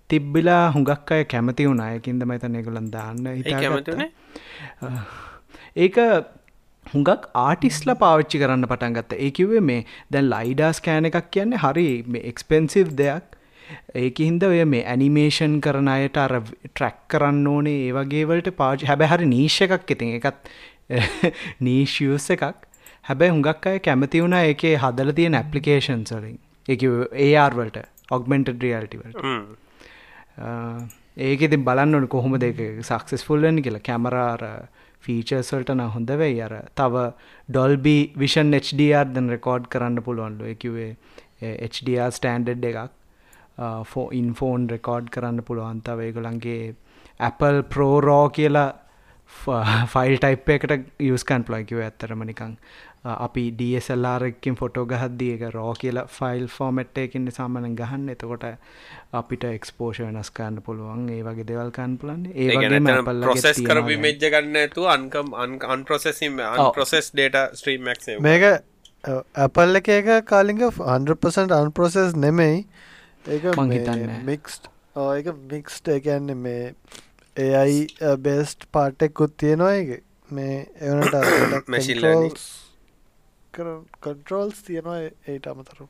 [0.10, 4.12] තිබ්බිලා හුඟක් අය කැමති වුණයකින්ද මතන එගොලන් දාන්න කැමතිනේ
[5.76, 5.98] ඒක
[6.86, 9.18] හුඟක් ආටිස්ල පාවිච්චි කරන්න පටන් ගත්ත.
[9.20, 11.88] ඒකිවේ මේ දැන් ලයිඩාස් කෑන එකක් කියන්නේ හරි
[12.24, 13.36] එක්ස්පෙන්සිව් දෙයක්.
[13.96, 19.12] ඒක හින්ද ඔය මේ ඇනිමේෂන් කරන අයට අර ට්‍රැක් කරන්න ඕනේ ඒ වගේවලට පාචි හැබැ
[19.14, 20.16] හරි නීශ එකක් ඉතින්.
[20.20, 20.50] එකත්
[21.62, 22.64] නීශියස් එකක්.
[23.04, 26.86] හැබැයි හුඟක් අය කැමති වුණා ඒකේ හදල තියෙන ඇපලිකේෂන් සලින් එක
[27.26, 29.20] ඒආර්වලට ඔක්මෙන්ටඩ රියල්ටිවලට
[31.18, 33.80] ඒක ඉතින් බලන්න ඕන කොහොම දෙක සක්සෙස්ෆුල්ලන් කියලා.
[33.82, 34.42] කැමරාර
[35.06, 36.38] ෆීචර්ස්වල්ට න හොඳ වෙයි.
[36.48, 37.06] අර තව
[37.50, 40.46] ඩොල්බි විෂන් HDR දැන් රෙකෝඩ් කරන්න පුළුවන්ලු.
[40.54, 40.92] එකවේ
[41.74, 42.96] HDR ස්ටන්ඩඩ් එකක්.
[43.92, 45.84] ෆෝ ඉන්ෆෝන් රෙකෝඩ් කරන්න පුළුවන්.
[45.90, 46.64] තව ඒගොලන්ගේ
[47.30, 48.72] Apple ප්‍රෝරෝ කියලා
[49.94, 50.74] ෆයිල් ටයිප් එකට
[51.12, 52.58] යස්කන් ප්ලයිකිව ඇත්තරම නිකං
[53.06, 58.10] අපි ඩSLRකින් ෆොටෝ ගහද්දී එක රෝ කියලා ෆයිල් ෆෝමට් එකකින් සාමන ගහන්න.
[58.10, 58.46] එතකොට
[59.14, 61.10] අපිට එක්ස්පෝෂ වෙනස් කරන්න පුළුවන්.
[61.10, 62.80] ඒ වගේ දෙවල් කන්න පුලන් ඒ
[63.22, 66.42] ප්‍රොසෙස් කර විමේජ්ජ ගන්න ඇතු අන්කම් අන් ප්‍රොසෙසිම්
[66.74, 67.92] ප්‍රොසෙස් ඩේට ස්ට්‍රීම්
[68.22, 68.48] මේක
[69.38, 72.66] ඇපල් එක එක කාලිග 100% අන්ප්‍රොසෙස් නෙමෙයි.
[73.28, 73.44] ඒක
[74.26, 76.74] මික්ස්ට ඒක මික්ස්ට එකන්න මේ
[77.38, 77.88] ඒයි
[78.20, 79.74] බෙස්ට් පාටෙක්කුත් තියෙනවා.
[79.76, 81.14] එක මේ එවනට
[83.58, 85.88] මැසිල්ස් කන්ට්‍රෝල්ස් තියෙනවා ඒට අමතරු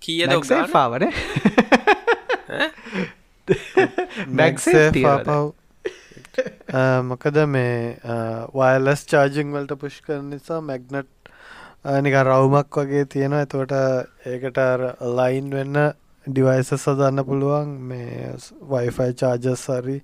[0.00, 0.30] කියද
[0.72, 1.04] පාවන
[4.40, 5.52] බැක්සේ පව්
[7.02, 7.76] මොකද මේ
[8.54, 11.08] වයලස් චාර්ජිං වලට පුෂ් කරන නිසා මැග්නට්
[12.04, 13.42] නික රවුමක් වගේ තියෙනවා.
[13.46, 13.72] එතවට
[14.26, 14.58] ඒකට
[15.18, 15.76] ලයින් වෙන්න
[16.26, 17.68] ඩිවයිස සදන්න පුළුවන්.
[17.90, 18.34] මේ
[18.70, 19.96] වයිෆයි චාර්ජස් සරි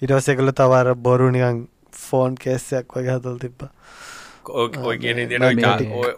[0.00, 3.68] ඉටවස එකල තවර බොරු නිකන් ෆෝන් කේස්සයක් වගේ හතල් තිබ්බ
[4.48, 5.18] ඔය කියන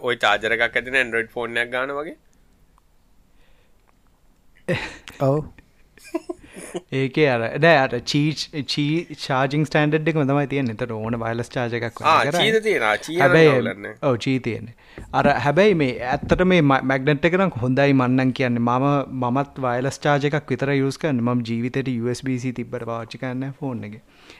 [0.01, 2.17] ඔය චාජරකක් ඇතින ඇන්ඩරෝඩ් ෆෝර්නයක් ගන වගේ.
[5.21, 5.43] ඔව්
[6.93, 11.75] ඒක අර ඩෑ අට චීච් චී චාජිං ස්ටන්ඩ් එකම තමයි තියෙන එතට ඕන වයිලස් චාජ
[11.79, 14.75] එකක් හැබැයි ඔව චී තියෙන්නේ.
[15.13, 18.61] අර හැබැයි මේ ඇත්තට මේ මැග්නට් එකනම් හොඳයි මන්නන් කියන්න.
[18.61, 18.87] මම
[19.21, 23.99] මමත් වයිලස් චාජ එකක් විතර යස් කන්න ම ජීවිතයට USBC තිබ්බට පාච්චි කන්න ෆෝන් එක.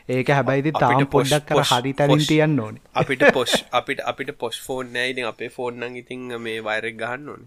[0.09, 2.81] ඒක හැබැයිති තාම පොඩ්ඩක් කර හරි තරින් තියන්න ඕන.
[2.95, 7.43] අපිට පොෂ් අපිට අපිට පොස් ෆෝන් නෑයිති අපේ ෆෝන්නන් ඉතින් මේ වෛරක් ගහන්න ඕන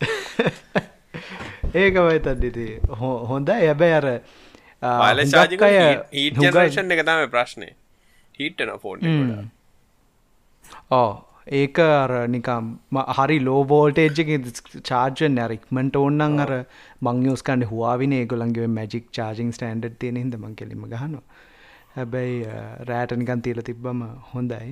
[1.74, 2.66] ඒකමයි තන්ඩිති
[3.30, 4.08] හොඳ ඇබැයි අර
[6.14, 7.70] ඊටෂන් එක තම ප්‍රශ්නය
[8.34, 9.06] හිටන ෆෝන්
[10.92, 11.08] ඕ
[11.58, 12.68] ඒක අර නිකම්
[13.16, 14.30] හරි ලෝබෝල්ටේජ්ක
[14.90, 16.52] චාර්ජන් ඇරික්මට ඕන්නන් අර
[17.00, 21.18] මංයෝස්කන්ඩ හවාවින ඒගොලන්ගේ මැජික් චාර්ජිං ස්ටන්ඩ් තියෙන හිද මං කෙලිම ගහන
[21.96, 22.38] හැබැයි
[22.88, 24.00] රෑටනිකන් තිීල තිබ්බම
[24.32, 24.70] හොඳයි.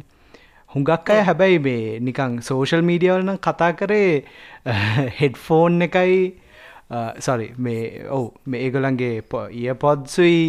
[0.70, 4.14] හුඟක් අය හැබැයි මේ නිකං සෝෂල් මීඩියවලන කතා කරේ
[5.18, 6.16] හෙඩ්ෆෝන් එකයි
[7.20, 9.14] සරි මේ ඔවු මේ ඒගොලන්ගේ
[9.52, 10.44] ඊය පොද්සුයි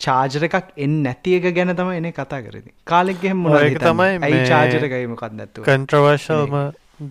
[0.00, 5.16] චාජර එකක් එන් නැති එක ගැන තම එන කතා කරදි කාලෙක්ගෙම මොන තමයි ඇයි චාජරකයිම
[5.16, 5.66] කත් නැත්තු?
[5.68, 6.56] කන්ට්‍රවර්ශල්ම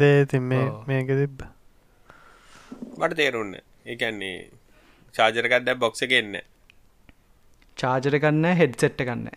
[0.01, 1.45] දේ තින් මේ මේක තිබ්බ.
[2.97, 3.55] මට තේරුන්න.
[3.85, 4.35] ඒකන්නේ
[5.15, 6.35] චාජරකත් දැ බොක්ස එන්න
[7.77, 9.29] චාජර කන්න හෙඩ්සෙට්ට කන්න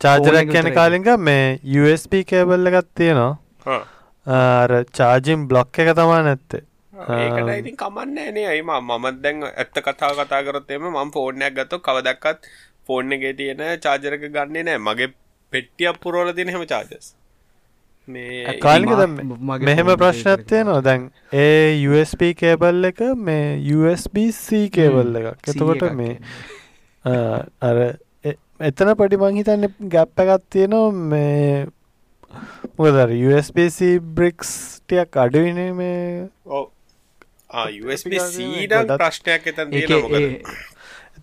[0.00, 1.44] චාජරක් කියන කාලික මේ
[1.80, 3.82] USB කේබල්ල එකත් තියෙනවා.
[4.26, 6.64] අර චාජිම් බ්ලොක් එක තමා නැත්තේ
[6.96, 12.50] ඒකට ඉතින් කමන්න නේ අයිම මමත් දැන් ඇත්ත කතා කතා කරොත්තේම මම ෆෝර්නයක් ගත්ත කවදක්කත්
[12.86, 14.78] ෆෝර්න එක තියෙන චාජරක ගන්නේ නෑ.
[14.88, 15.12] මගේ
[15.52, 17.14] පෙට්ටියක් පුරෝල තින හෙම චාජස්
[18.08, 18.90] මේ කාලික
[19.68, 21.06] මෙහෙම ප්‍රශ්නත් තියෙනවා දැන්
[21.44, 25.50] ඒ USB කේබල් එක මේ USB-C කේබල් එකක්.
[25.52, 26.14] එතකොට මේ
[27.68, 27.76] අර
[28.70, 30.92] එතන පටි මං හිතන්න ගැප්ප එකත් තියෙනවා.
[31.12, 31.66] මේ
[32.78, 36.00] මොකදර USB-C බ්‍රික්ස් ටියක් අඩුවින මේ
[36.46, 36.64] ඔව්
[37.50, 39.74] සීඩ ප්‍රශ්නයක් එතන්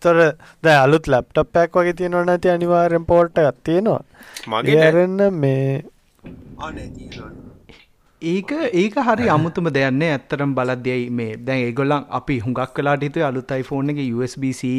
[0.03, 0.17] තොර
[0.63, 4.01] ද අලුත් ලැප්ටප්පයක් වගේ තියෙනවන ඇති අනිවාරෙන් පෝට්ට ගත් තියෙනවා.
[4.47, 5.83] මගේ ඇරන්න මේ
[8.21, 13.51] ඒක ඒක හරි අමුතුම දෙයන්නේ ඇත්තරම් බලද්‍යයි මේ දැන් ඒගොල්ලන් අපි හුඟක් කලාට හිතුවේ අලුත්
[13.59, 14.71] iPhone එකේ USB-C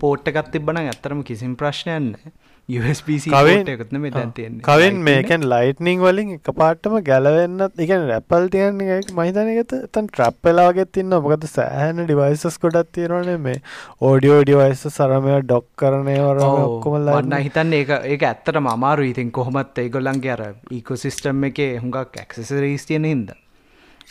[0.00, 2.32] පෝට් එකක් තිබ්බනම් ඇත්තරම කිසිම ප්‍රශ්නයක්
[2.68, 4.62] නැහැ USBC කවෙන් මේ දැන් තියෙන්නේ.
[4.62, 11.10] කවෙන් මේකෙන් ලයිට්නිං වලින් එක පාටම ගැලවෙන්නත් ඉගැන රැපල් තියන්නේ මහිතනකත තන් ට්‍රප් වෙලාගෙත් තින්න
[11.10, 13.58] මොකද සෑහන ඩිවයිසස් කොඩත් තියෙනවනේ මේ
[14.00, 20.32] ඕඩියෝ ඩිවයිස සරමය ඩොක් කරනය වර ඔක්කොමල්ලන්න හිතන්න ඒ ඒක ඇත්තට අමාරු ඉතින් කොහොමත් ඒගොල්ලන්ගේ
[20.32, 23.34] අර ඊකෝසිිස්ටම් එක හුඟක් ඇක්සෙසරීස් තියෙන හිද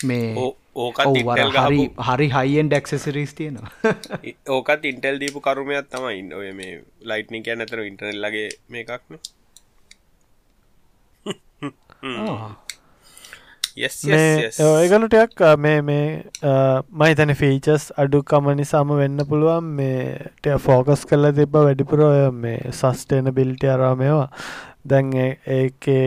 [0.03, 1.03] මේ ඕකත්
[1.57, 3.71] හරි හරි හයිෙන් ඩක්සෙසරීස් තියෙනවා.
[4.55, 9.19] ඕකත් ඉන්ටෙල් දීපු කරුමයක් තමයි ඔය මේ ලයිට්නි කියන්න ඇතර ඉන්ටර්නෙල් ලගේ මේ එකක්න
[13.77, 16.07] ඒගලටයක් මේ මේ
[16.93, 19.69] මහිතන ෆීචස් අඩුකම නිසාම වෙන්න පුළුවන්.
[19.75, 22.03] මේ ෆෝකස් කරලා තිබ වැඩිපුර
[22.33, 24.29] මේ සස්ටේන බිල්ටි අරාමේවා
[24.85, 26.05] දැන් ඒකේ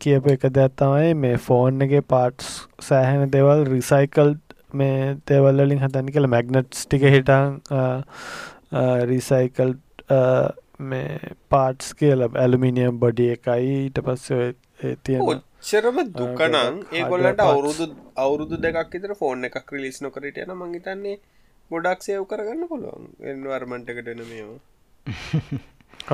[0.00, 2.52] කියපු එක දෙයක් තමයි මේ ෆෝන් එකේ පාට්ස්
[2.88, 4.34] සෑහෙන දේවල් රිසයිකල්
[4.74, 7.58] මේ දේවල්ලින් හතනි කළ මැග්නට්ස් ටික හිටන්
[9.10, 9.74] රිසයිකල්
[10.90, 12.26] මේ පාට්ස් කියල.
[12.44, 14.26] ඇලුමිනියම් බොඩි එකයි ඊට පස්ස
[15.04, 17.86] තිය ඔච්චරම දුකනං ඒගොල්ලට අවුරුදු
[18.24, 21.16] අවුරුදු දෙකක් ඉතර ෆෝන් එකක් රිලිස් නොකරට යන මංහිතන්නේ
[21.70, 23.06] ගොඩක් සයව් කරගන්න පුළුවන්.
[23.30, 24.60] එන්වර්මන්ටකටන මේවා.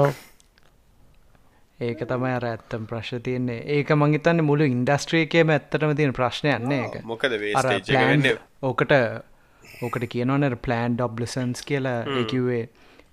[0.02, 0.12] ඔව
[1.82, 3.58] ඒක තමයි අර ඇත්තම් ප්‍රශ්න තියන්නේ.
[3.76, 7.36] ඒක මංහිතන්න මුළු ඉන්ඩස්ට්‍රියකේම ඇත්තටම තියෙන ප්‍රශ්නයන්නේ එක මොකද
[8.62, 8.94] ඕකට
[9.82, 11.98] ඕකට කියනවන ප්ලෑන් ඩොබ්ලසන්ස් කියලා.
[12.18, 12.62] ඒකිවේ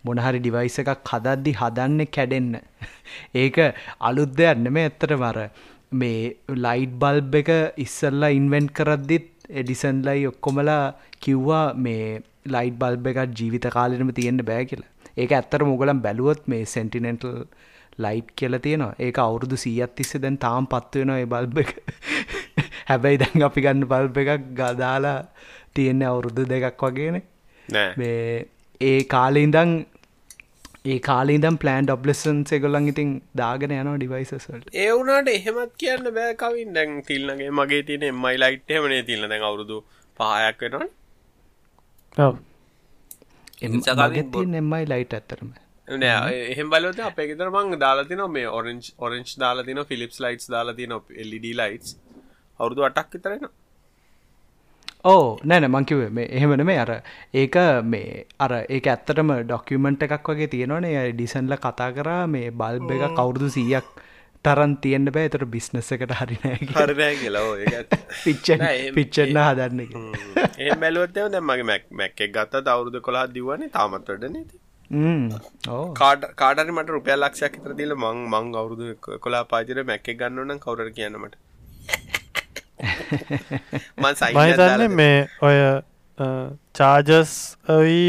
[0.06, 2.54] මොනහරි ඩිවයිස එකක් හදද්දි හදන්න කැඩෙන්න.
[3.44, 3.60] ඒක
[4.02, 5.40] අලුත් දෙයක් නෙමේ ඇත්තට මර
[5.94, 7.52] මේ ලයිට් බල්බ් එක
[7.86, 10.84] ඉස්සල්ලා ඉන්වෙන්ට් කරද්දිත් එඩිසන්ලයි ඔක්කොමලා
[11.20, 14.92] කිව්වා මේ ලයිට් බල්බ එකත් ජීවිත කාලෙනම තියෙන්න්න බෑ කියලා.
[15.18, 17.34] ඒක ඇත්තර මුගලම් බැලුවොත් මේ සෙන්ටිනෙන්ටල්
[18.06, 18.94] ලයිට් කියල තියෙනවා.
[19.00, 21.72] ඒක අවුරුදු සීයත් තිස්ස දැන් තාම් පත්වෙනවා ඒ බල්බ එක.
[22.90, 25.20] හැබැයි දැන් අපි ගන්න බල්බ එකක් ගදාලා
[25.76, 27.22] තියෙන්නේ අවුරුදු දෙකක් වගේන.
[27.98, 28.20] මේ
[28.82, 29.74] ඒ කාලඉදං
[30.86, 36.70] ඒ කාලීදම් ප්ලෑන් ඩොබ්ලෙසන් සෙගොල්ලන් ඉතින් දාගෙන යනවා ඩිවයිසස්වලට ඒ වුණට එහෙමත් කියන්න බෑ කවින්.
[36.78, 39.30] දැන් තිල්න්නගේ මගේ තියෙන එමයි ලයිට් එමනේ තිල්න.
[39.34, 39.78] දැන් අවුරුදු
[40.20, 40.88] පහයක් වෙනවා
[43.60, 45.50] සග එමයි ලයිට් ඇත්තරම
[45.90, 51.96] එහෙම බලත අපේ ගෙතර මං දාලාතින මේ ඔරෙන්ච් ඔරෙන්ච් දාලාතින ෆිලිප්ස් ලයිටස් දාලාතින එල්ඩ ලයිටස්
[52.60, 53.50] අවුරදු අටක් විතරෙන
[55.06, 56.92] ඕ නෑන මංකිව මේ එහෙමන මේ අර
[57.34, 61.12] ඒක මේ අර ඒක ඇත්තටම ඩොක්කමෙන්ට් එකක් වගේ තියෙනවනේ.
[61.14, 63.90] ඩිසන්ල කතා කරා මේ බල්බ එක කවුරුදු සීයක්
[64.46, 65.30] තරන් තියෙන්න්න බෑ.
[65.30, 67.46] තර බිස්නස එකට හරිනෑ හරනෑ කියලා.
[68.24, 68.48] පිච්ච
[68.98, 69.80] පිච්චන්න හදන්න
[70.60, 74.69] ඒ බැලුවත්තය දැ මගේ මැක් මැක් එක ගත්ත අවුරුදු කොලා දිවන්නේ තාමත්වඩ නති
[76.36, 81.36] කාඩරි මට රුපියල් ලක්ෂයක් තර දිල මං මං අවුරුදු කොලා පාචර මැක්ක ගන්නවන කවර කියන්නමට
[83.98, 85.58] මන් සයිතන්න මේ ඔය
[86.78, 87.32] චාජස්
[87.76, 88.00] ඔයි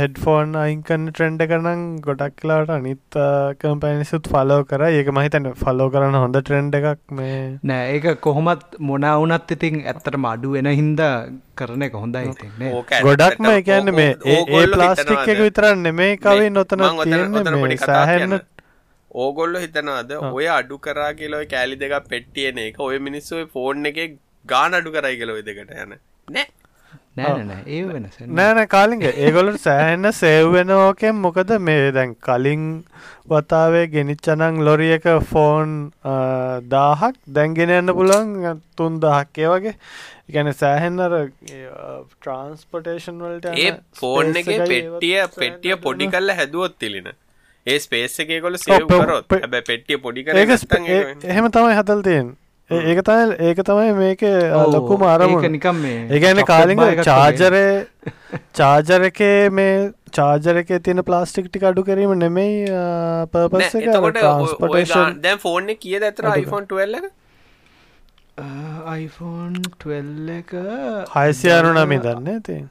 [0.00, 3.18] හෙඩ්ෆෝන් අයින්කන්න ට්‍රෙන්ඩ කරනම් ගොඩක් කලාට අනිත්
[3.60, 4.82] කම්පැනිසුත් ෆලෝ කර.
[4.88, 7.36] ඒක මහිතන ෆලෝ කරන්න හොඳ ට්‍රෙන්ඩ එකක් මේ.
[7.70, 11.02] නෑ ඒක කොහොමත් මොනවුනත් ඉතින් ඇත්තට මඩු වෙන හින්ද
[11.60, 17.78] කරන එක හොඳයි ඉතින්නේ ගොඩක්ම එකන්න මේ ඒ ප්ලාස්ටික් එක විතරන්න මේ කවේ නොතන තියෙන්නේ
[17.84, 18.40] සෑහෙන්න
[19.24, 24.02] ඕගොල්ල හිතනවාද ඔය අඩු කරා කියලොයි කෑලි දෙක පෙට්ටියන එක ඔය මිනිස්සුව ෆෝර්න් එක
[24.46, 25.96] ගාන අඩු කරයි කියලොයි දෙකට යන.
[26.28, 26.46] නෑ
[27.16, 28.16] නෑ ඒ වෙනස.
[28.38, 32.64] නෑන කාලිග ඒගොලට සෑහෙන්න සේව්වෙනෝකෙන් මොකද මේ දැන් කලින්
[33.32, 35.76] වතාවේ ගෙනිච්චනං ලොරියක ෆෝන්
[36.74, 39.74] දාහක් දැන්ගෙන යන්න පුළන් තුන් දහක් ඒ වගේ.
[40.34, 47.12] ගැන සෑහෙන්නර ට්‍රන්ස්පොටේෂන් වලට ඒ ෆෝන් එක පෙට්ටිය පෙට්ටිය පොඩි කල්ල හැදුවොත් තිලින
[47.66, 49.28] ඒ ස්පේස් එකේ කොල සේව් කරොත්.
[49.34, 52.34] හැබැ පෙට්ටිය පොඩි කර එහෙම තමයි හතල්තියෙන්
[52.70, 54.22] ඒක තයි ඒක තමයි මේක
[54.74, 55.50] ලොකුම අරමුණ.
[55.52, 57.66] නිකම් මේ ඒගැන කාලිග චාජරය
[58.58, 59.74] චාජර එකේ මේ
[60.18, 62.64] චාජර එක තියෙන ප්ලාස්ටික් ටික අඩු කිරීම නෙමෙයි
[63.34, 67.10] පර්පස් එක ට්‍රන්ස්පොටේෂන් දැන් ෆෝන් එක කීයද ඇතර iPhone 12 එක?
[68.96, 70.54] iPhone 12 එක
[71.16, 72.64] හයසිය අරුණමි දන්න ඉතින්?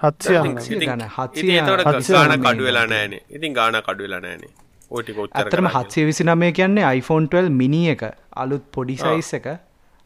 [0.00, 0.36] හත්සිය
[0.84, 3.22] ගන හත්සිය ගාන කඩු වෙලා නෑනේ.
[3.30, 4.52] ඉතින් ගාන කඩු වෙලා නෑනේ
[4.90, 8.02] ඇතරම හත්සේ විසි නමය කියන්නේ iPhone 12 මිනි එක
[8.36, 9.46] අලුත් පොඩි සයිස් එක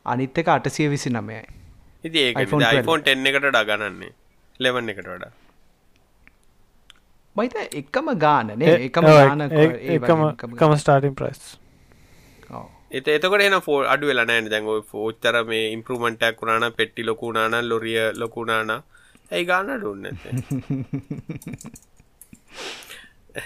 [0.07, 1.43] අනිත් එක අටසිය විසි නමයයි.
[2.05, 4.13] ඉති 10 එකට ඩගනන්නේ
[4.61, 5.33] ලෙවන් එකට වඩා.
[7.37, 9.47] මයිත එකම ගානනේ එකම ගාන.
[9.51, 11.45] එකම ස්ටාටින් ප්‍රයිස්
[12.93, 18.71] එත එතකොට එන අඩු වෙලා නෑන දැන් ෆෝච්චර මේ ඉම්පරමටක් වුණාන පෙට්ටි ලොකුණාන ලොරිය ලොකුණාන
[19.31, 20.05] ඇයි ගාන ඩුන්න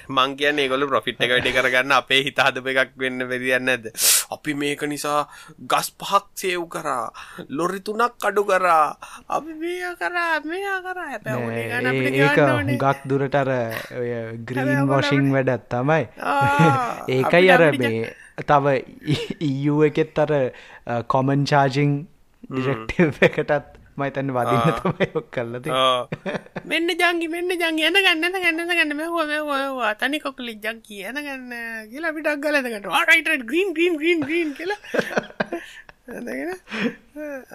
[0.09, 3.90] මං කියන්න ඒගොල ප්‍රොෆිට් එක වැඩි කරගන්න අපේ හිත හදප එකක් වෙන්න වෙදියන්න ඇද
[4.31, 5.20] අපි මේක නිසා
[5.66, 7.09] ගස් පහක් සේව් කරා
[7.51, 8.96] ලොරි තුනක් අඩු කරා.
[9.29, 11.09] අපි මේ කරා මේ කරා.
[11.14, 12.38] ඒක
[12.77, 13.51] ගක් දුරටර
[14.44, 16.05] ග්‍රීන් වොෂිං වැඩත් තමයි.
[17.14, 18.64] ඒකයි අර මේ තව
[19.40, 20.33] ඉයූ එකෙත් අර
[21.07, 21.98] කොමන් චාජිං
[22.44, 25.66] ඩිරෙක්ටව් එකටත් මයිතන්න වදින්න තමයි ඔක් කල්ලද
[26.72, 27.80] මෙන්න ජංගි මෙන්න ජංග.
[27.88, 29.34] යන ගන්න ගන්න ගන්න හොම
[29.80, 31.52] වා තනි කොකලි ජං කියන ගන්න
[31.90, 34.72] කියලා පිටක් ගලදකට වාටයිට ග්‍රීන් ග්‍රීන් ග්‍රීන් ග්‍රීන් කියල.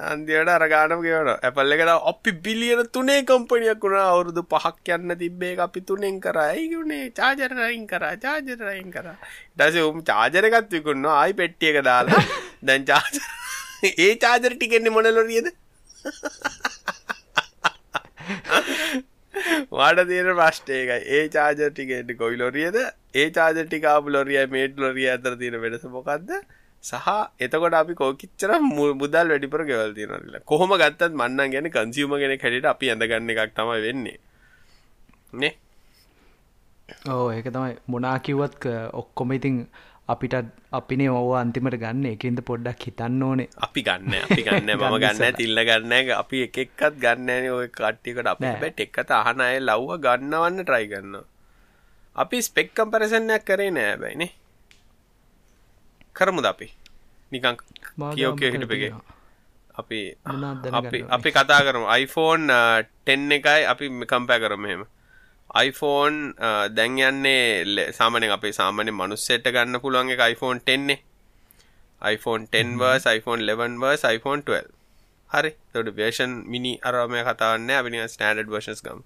[0.07, 5.81] අන්දියට අරගානම කියවන ඇපල්ල එකට අපි බිලියන තුනේ කම්පනියක් වුණා අවුරුදු පහක් යන්න තිබ්බේ අපි
[5.89, 9.07] තුනෙන් කරයි ගුණේ චාජරරයින් කර චාජරරයින් කර.
[9.57, 12.21] ඩස උම් චාජරකත් විකුන්න ආයි පෙට්ටියක දාලා.
[12.69, 13.15] දැන් චාජ
[14.05, 15.47] ඒ චාජර ටිකෙන්නේ මොනලොරියද
[19.73, 22.77] වාඩ තියෙන ප්‍රශ්ටේකයි ඒ චාජටිකට කොයි ලොරියද?
[23.15, 26.29] ඒ චාජටිකාපු ලොරිය මේට් ලොරිය අතර තියෙන වෙනස මොකක්ද
[26.83, 27.07] සහ
[27.39, 28.51] එතකොට අපි කෝකිච්චර
[28.93, 33.81] මුදල් වැඩිපුර ගෙවල් තියෙනල කොහොම ගත්තත් මන්නන් ගැන කන්සිීම ගෙන කැඩට අපි ඇඳගන්න එකක් තමයි
[33.87, 34.17] වෙන්නේ.
[35.33, 35.53] නේ?
[37.07, 39.55] ඕ ඒක තමයි මොනා කිව්වත් ඔක්කොම ඉතින්
[40.09, 40.33] අපිට
[40.71, 42.05] අපිනේ ඔව අන්තිමට ගන්න.
[42.13, 43.47] එකද පොඩ්ඩක් හිතන්න ඕනේ.
[43.65, 44.71] අපි ගන්න අපි ගන්න.
[44.75, 45.93] මම ගන්න තිල්ල ගන්න.
[46.21, 51.15] අපි එකක්කත් ගන්න ඔය කට්ටිකට අප බැට එක්කත අහන අය ලව්ව ගන්නවන්න ට්‍රයි ගන්න
[52.15, 54.31] අපි ස්පෙක් කම්පරසන්නයක් කරේ නෑ බයිනේ
[56.13, 56.67] කරමුද අපි?
[57.31, 57.55] නිකං
[58.15, 58.91] කියෝකය හිටපගේ
[59.81, 59.99] අපි
[61.09, 61.87] අපි කතා කරමු.
[61.89, 62.43] iPhone
[63.07, 64.83] 10 එකයි අපි කම්පෑ කරම එහෙම
[65.53, 66.33] iPhone
[66.77, 70.97] දැන් යන්නේ සාමනෙන් අපේ සාමාන්‍ය මනුස්සෙට ගන්න පුළුවන් එක iPhone 10නේ
[72.01, 74.71] iPhone 10 verse iPhone 11 verse iPhone 12
[75.29, 75.51] හරි.
[75.51, 79.03] එතකොට version mini අරම කතාවන්නේ අපි නිකන් standard versions ගමු.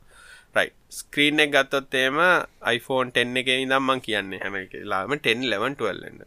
[0.55, 0.73] Right.
[0.89, 2.19] Screen එක ගත්තොත් එහෙම
[2.77, 6.23] iPhone 10 එකේ ඉඳන් මම කියන්නේ හැම එකලාම 10 11 12 එන්න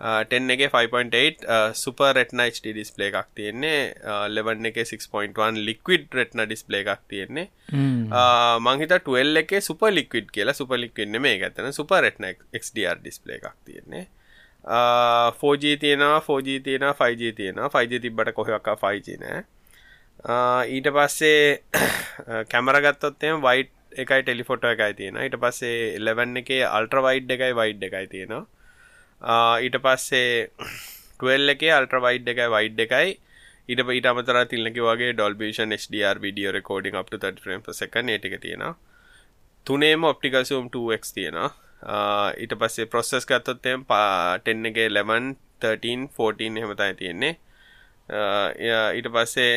[0.00, 3.80] 10 එකේ 5.8 සුපර් රෙට්නා HD ඩිස්ප්ලේ එකක් තියෙන්නේ.
[4.04, 7.46] 11 එකේ 6.1 ලික්විඩ් රෙට්නා ඩිස්ප්ලේ එකක් තියෙන්නේ.
[8.64, 10.56] මං හිතා 12 එකේ සුපර් ලික්විඩ් කියලා.
[10.60, 12.32] සුපර් ලික්විඩ් නෙමෙයි ඒක ඇත්තන සුපර් රෙට්නා
[12.62, 14.06] XDR ඩිස්ප්ලේ එකක් තියෙන්නේ.
[15.42, 17.72] 4G තියෙනවා 4G තියෙනවා 5G තියෙනවා.
[17.76, 19.44] 5G තිබ්බට කොහෙවත් 5G නෑ.
[20.68, 21.62] ඊට පස්සේ
[22.52, 27.54] කැමර ගත්තොත් එම වයිට් එකයි ටෙලිෆොටෝ එකයි තියෙන ඊට පස්සේ 11 එකේ අල්ට්‍රා වයිඩ් එකයි
[27.60, 28.46] වයිඩ් එකයි තියෙනවා
[29.22, 30.50] ඊට පස්සේ
[31.20, 33.08] 12 එකේ අල්ට්‍රා වයිඩ් එකයි වයිඩ් එකයි.
[33.70, 38.18] ඊට ඊට අමතර තිල්ලක වගේ ඩොල්බිෂන් HDR විඩියෝ රෙකෝඩින් අප 30 ෆ්‍රේම් per second ඒ
[38.18, 38.74] ටික තියෙනවා.
[39.66, 41.50] තුනේම ඔප්ටිකල් zoom 2x තියෙනවා.
[42.42, 47.34] ඊට පස්සේ ප්‍රොසෙස් ගත්තොත් එම් 10 එකේ 11 13 14 එහෙම තමයි තියෙන්නේ.
[48.96, 49.54] ඊට පස්සේ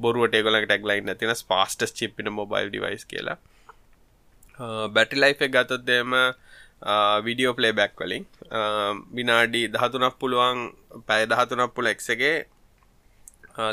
[0.00, 3.38] බොරුවට ඒගොලට ටැක්ලයින් නැතින ස්පාස්ටස් චිප්පින මොබයිල් ඩිවයිස් කියලා.
[4.94, 6.16] බැටි ලයි් එක ගතොත්දේම
[7.26, 8.26] විඩියෝ පලේ බැක් වලින්.
[9.16, 10.58] විනාඩි දහතුනක් පුළුවන්
[11.06, 12.36] පැය දහතුනක් පුළ එක්සගේ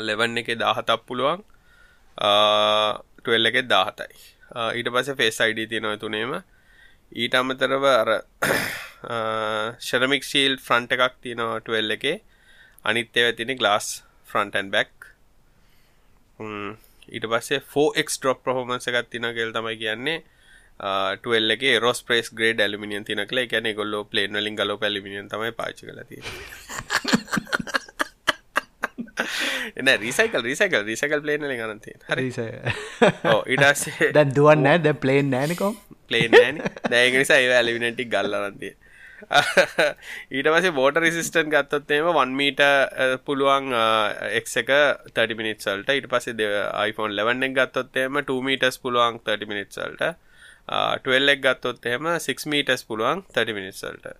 [0.06, 1.44] ලෙවන්න එක දාහතක් පුළුවන්.
[3.22, 4.14] ටුවල්ල එක දාහතයි.
[4.78, 6.32] ඊට පස ෆේස් අයිඩ තියෙනව තුනේම.
[7.12, 8.10] ඊට අමතරව අර
[9.88, 12.18] ශරමික් ශීල් ෆ්‍රන්ට් එකක් තියෙනවා ටුවල් එකේ.
[12.84, 13.86] අනිත් ඒවා තියෙන්නේ glass
[14.30, 14.90] front and back.
[17.08, 20.18] ඊට පස්සේ 4x drop performance එකක් තියෙනවා කියලා තමයි කියන්නේ.
[20.80, 23.42] 12 එකේ aerospace grade aluminium තියෙන කියලා.
[23.42, 27.76] ඒ කියන්නේ ඒගොල්ලෝ plane වලින් ගලවපු aluminium තමයි කරලා තියෙන්නේ.
[29.76, 32.00] එන රීසයිකල් රීසයිකල් රීසයිකල් ප්ලේන් වලින් අරන් තියෙන.
[32.10, 32.26] හරි.
[33.32, 36.74] ඔව් ඊට පස්සේ දැන් දුවන්නේ දැන් ප්ලේන් නැහැ නේ කොම් ප්ලේන් නැහැ නේ.
[36.90, 38.76] දැන් ඒක නිසා ඒව ඇලුමිනියම් ටික ගල්ලා අරන් තියෙන.
[40.36, 43.72] ඊට පස්සේ වෝට රිසිස්ටන් ගත්තොත් එහෙම 1 මීටර් පුළුවන්
[44.42, 44.72] x එක
[45.16, 45.98] 30 මිනිත්ස් වලට.
[45.98, 46.52] ඊට පස්සේ
[46.84, 49.82] iPhone 11 එක ගත්තොත් එහෙම 2 මීටර්ස් පුළුවන් 30 මිනිත්ස්
[50.68, 54.16] වලට 12 එක ගත්තොත් එහෙම 6 මීටර්ස් පුළුවන් 30 මිනිත්ස් වලට.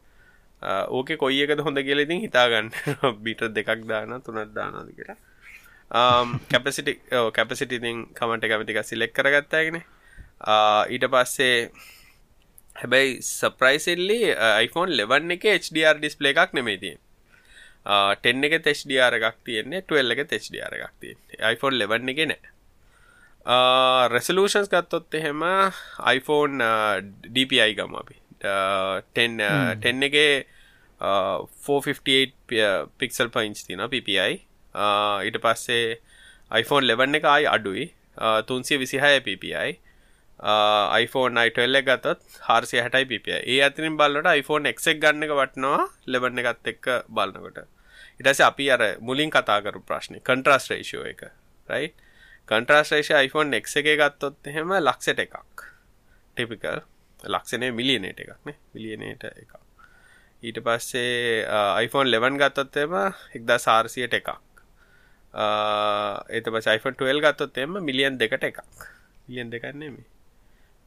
[0.89, 2.71] ඕකේ කොයි එකද හොඳ කියලා ඉතින් හිතා ගන්න
[3.27, 5.19] මීටර් දෙකක් දානවා තුනක් දානවාද කියලා.
[6.53, 7.01] කැපසිටි
[7.33, 9.85] කැපසිටි ඉතින් කමෙන්ට් එක අපි ටිකක් සිලෙක්ට් කරගත්තා එකනේ
[10.95, 11.71] ඊට පස්සේ
[12.77, 14.21] හැබැයි සප්‍රයිසිල්ලි
[14.67, 17.05] iPhone 11 එක HDR ඩිස්ප්ලේ එකක් නෙමෙයි තියෙන්නේ.
[18.23, 21.53] 10 එකෙත් HDR එකක් තියෙන්නේ 12 එකෙත් HDR එකක් තියෙන්නේ.
[21.55, 22.56] iPhone 11 එකේ නෑ.
[24.15, 25.43] රෙසලූෂන්ස් ගත්තොත් එහෙම
[26.17, 26.59] iPhone
[27.37, 28.17] DPI ගමු අපි.
[28.43, 29.39] 10
[29.81, 30.47] 10 එකේ
[31.01, 34.33] 458 පික්සල් inch තියෙනවා PPI
[35.29, 35.99] ඊට පස්සේ
[36.51, 37.87] iPhone 11 එක ආයි අඩුයි.
[38.17, 39.81] 326 PPI
[41.03, 46.39] iPhone i12 ගතත් හාරසිය හැටයි පිපිය ඒ අතිරින් බලට iPhone එක් ගන්න එක වටනවා ලෙබන්න
[46.43, 47.65] එකත් එක්ක බලන්නකොට
[48.21, 51.25] ඉටස අපි අර මුලින් කතාකරු ප්‍රශ්නය කන්ට්‍රස් රේෂෝ එක
[51.69, 51.89] රයි
[52.49, 55.65] කන්ට්‍රස් රේෂ iPhone එක් එක ගත්තොත් එහෙම ලක්සට එකක්.
[56.37, 56.81] ටිපිකල්
[57.25, 59.55] ලක්ෂණය මිලියනට එකක්නේ මිලියනට එකක්.
[60.43, 61.45] ඊට පස්සේ
[61.85, 62.95] iPhone 11 ගත්තොත් එම
[63.37, 64.29] එක්දා සාරසියට එකක්
[66.37, 68.61] ඒත පස් iPhone 12 ගත්තොත් එම මිලියන් දෙකට එකක්.
[69.29, 70.07] මිලියන් දෙකන්නේ මේ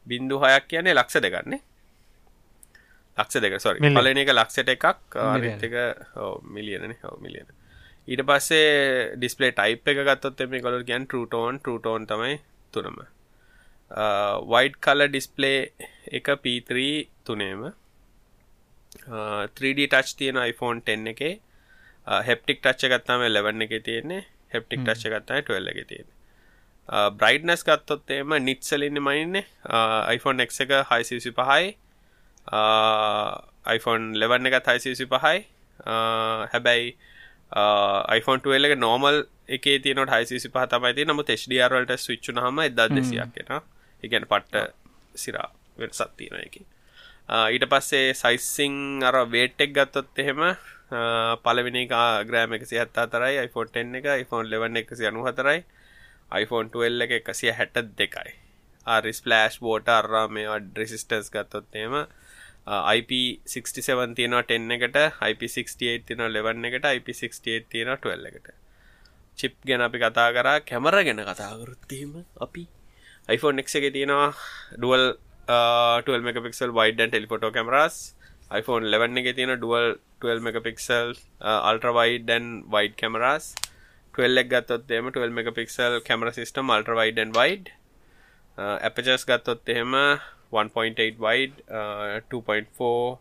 [0.07, 1.61] බින්දු හයක් කියන්නේ ලක්ෂ දෙකන්නේ
[3.17, 5.75] ලක්ෂ දෙක සොරි පලන එක ලක්ෂට එකක් අනිත් එක
[6.55, 6.95] මිලියනන
[7.25, 7.49] මිලියන
[8.09, 8.69] ඊට පස්සේ
[9.21, 12.35] ඩිස්පලේ ටයිප් එක ගත්තොත් එම කොල ගැන් ටරටෝන් ටරටෝන් තමයි
[12.73, 12.97] තුනම.
[14.53, 15.59] වයිඩ් කල ඩිස්පලේ
[16.19, 16.87] එක P3
[17.25, 17.61] තුනේම.
[19.57, 21.21] 3D ටච් තියෙන iPhone 10 එක.
[22.29, 24.23] හෙප්ටික් ටච්ච ගත්තාම 11 එක තියෙන්නේ.
[24.53, 26.17] හෙප්ටික් ටච්ච ගත්තාම 12 එක තියෙන්නේ.
[27.19, 29.45] බ්‍රයිට්නස් ගත්තොත් එම නිට්සලින්න මයින්නේ
[30.15, 31.77] iPhone X එක හයිසිසි පහයි.
[33.77, 35.45] iPhone 11 එකත් හයිසිසි පහයි.
[36.53, 36.97] හැබැයි
[37.51, 42.89] iPhone 12 එක නෝමල් එකේ තියනට හයිසිසි පහ තමයි නමුත් HDR වලට ස්විච්චු හම එදා
[42.89, 43.61] දෙසියක් එෙන
[44.03, 44.75] ඉගැන පට්ට
[45.15, 46.59] සිරා වෙනසත් තියෙන එක
[47.53, 50.43] ඊට පස්සේ සයිසිං අර වේට්ටෙක් ගත්තොත් එහෙම
[51.43, 55.65] පලවිනි ග්‍රෑම එකසි හත්තා තරයි iPhone 10 එක iPhone 11 එකසි අනු හතරයි
[56.31, 58.33] iPhone 12 එක එකසිය හැට දෙකයි
[58.85, 61.93] ආරිස් ෆලෑශ් බෝට අරා මේ ඩ්‍රෙසිස්ටර්ස් ගත්තොත්තේම
[62.69, 64.97] IP67 තියෙනවා 10 එකට
[65.29, 68.49] IP68 තියෙනවා 11 එකට IP68 තියෙනවා 12 එකට.
[69.39, 72.11] චිප් ගැන අපි කතා කරා කැමර ගැන කතා කරුත්තීම
[72.45, 72.63] අපි.
[73.29, 74.29] iPhone X එක තියෙනවා
[74.77, 75.05] dual
[76.05, 77.97] 12 megapixel wide and telephoto cameras.
[78.59, 83.55] iPhone 11 එක තියෙන dual 12 megapixel uh, ultra wide and wide cameras.
[84.13, 87.67] 12 එක ගත්තොත් එහෙම 12 megapixel camera system ultra wide and wide.
[88.57, 89.93] uh, apertures ගත්තොත් එහෙම
[90.51, 93.19] 1.8 wide uh, 2.4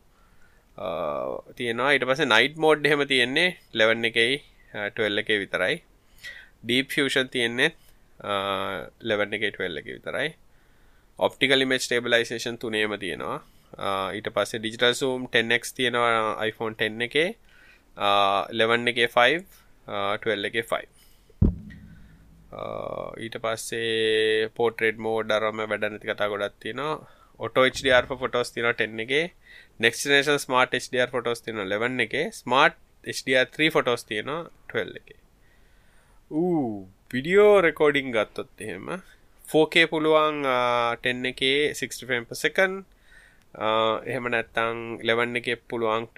[0.79, 1.93] uh, තියෙනවා.
[1.93, 4.35] ඊට පස්සේ night mode එහෙම තියෙන්නේ 11 එකයි
[4.74, 5.74] uh, 12 එකේ විතරයි.
[6.68, 7.70] deep fusion තියෙන්නේ
[8.24, 10.29] uh, 11 එකේ 12 එකේ විතරයි.
[11.18, 13.39] optical image stabilization තුනේම තියෙනවා.
[13.79, 17.29] Uh, ඊට පස්සේ digital zoom 10x තියෙනවා iPhone 10 එකේ.
[17.97, 19.45] Uh, 11 එකේ 5
[20.24, 20.99] 12 එක 5
[23.24, 27.17] ඊට පස්සේ පෝට්‍රේඩ් මෝඩ් අරම වැඩනති කතා ගොඩත් තියෙනවා.
[27.41, 29.24] ඔටෝ HDR ෆොටෝස් තියෙනවා 10 එකේ.
[29.84, 32.26] Next generation smart HDR photos තියෙනවා 11 එකේ.
[32.41, 32.74] Smart
[33.16, 35.20] HDR3 ෆොටෝස් තියෙනවා 12 එකේ.
[36.30, 38.86] ඌ විඩියෝ රෙකෝඩිං ගත්තොත් එහෙම
[39.45, 40.41] 4K පුළුවන්
[41.05, 41.43] 10 එක
[41.80, 42.74] 60 frame per second.
[44.11, 44.80] එහෙම නැත්තං
[45.11, 46.09] 11 එක පුළුවන්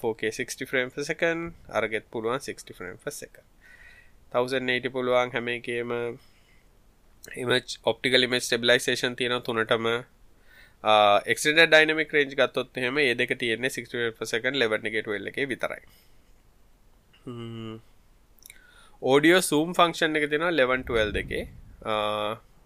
[0.00, 1.52] 4K 60 frame per second.
[1.80, 3.46] අරගෙත් පුළුවන් 60 frame per second.
[4.32, 5.92] 1080 පුළුවන් හැම එකේම.
[7.44, 9.86] Image optical image stabilization තියෙනවා තුනටම.
[11.32, 15.82] එක්ට ඩයිනමික් රේජ් ගත්තොත් එහෙම ඒ දෙක තියෙන්නේ 60% ලෙවන එක 12 එකේ විතරයි.
[19.02, 21.44] ඕඩියෝ සූම් ෆංක්ෂන් එක තියෙනවා 11 12 දෙකේ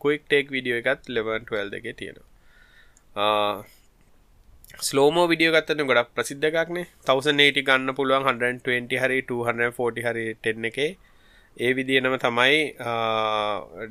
[0.04, 3.64] කුයික් ටේක් විඩියෝ එකත් 11 12 දෙකේ තියෙනවා.
[4.88, 10.90] ස්ලෝමෝ විඩියෝ ගත්තන ගොඩක් ප්‍රසිද්ධ එකක්නේ 1080 ගන්න පුළුවන් 120 හරි 240 හරි 10 එකේ.
[11.56, 12.58] ඒ විදිනම තමයි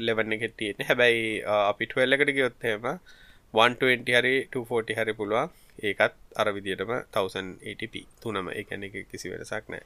[0.08, 1.24] ලෙවන්න එක තියෙන හැබැයි
[1.54, 2.86] අපි ටල් එකට ගයොත්තේම
[3.58, 5.50] 120 හරි 240 හරි පුළුවන්.
[5.84, 8.48] ඒකත් අර විදිටම 1080p තුනම.
[8.62, 9.86] එකන එක කිසි වෙනසක් නෑ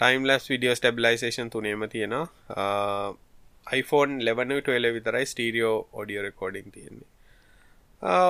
[0.00, 3.14] ටයිම් ලස් විඩියෝ ස්ටබිලයිසේෂන් තුනේම තියෙනවා.
[3.80, 7.08] iPhone 11 12 විතරයි ස්ටීරියෝ ඔඩියෝ රෙකෝඩිං තියෙන්නේ.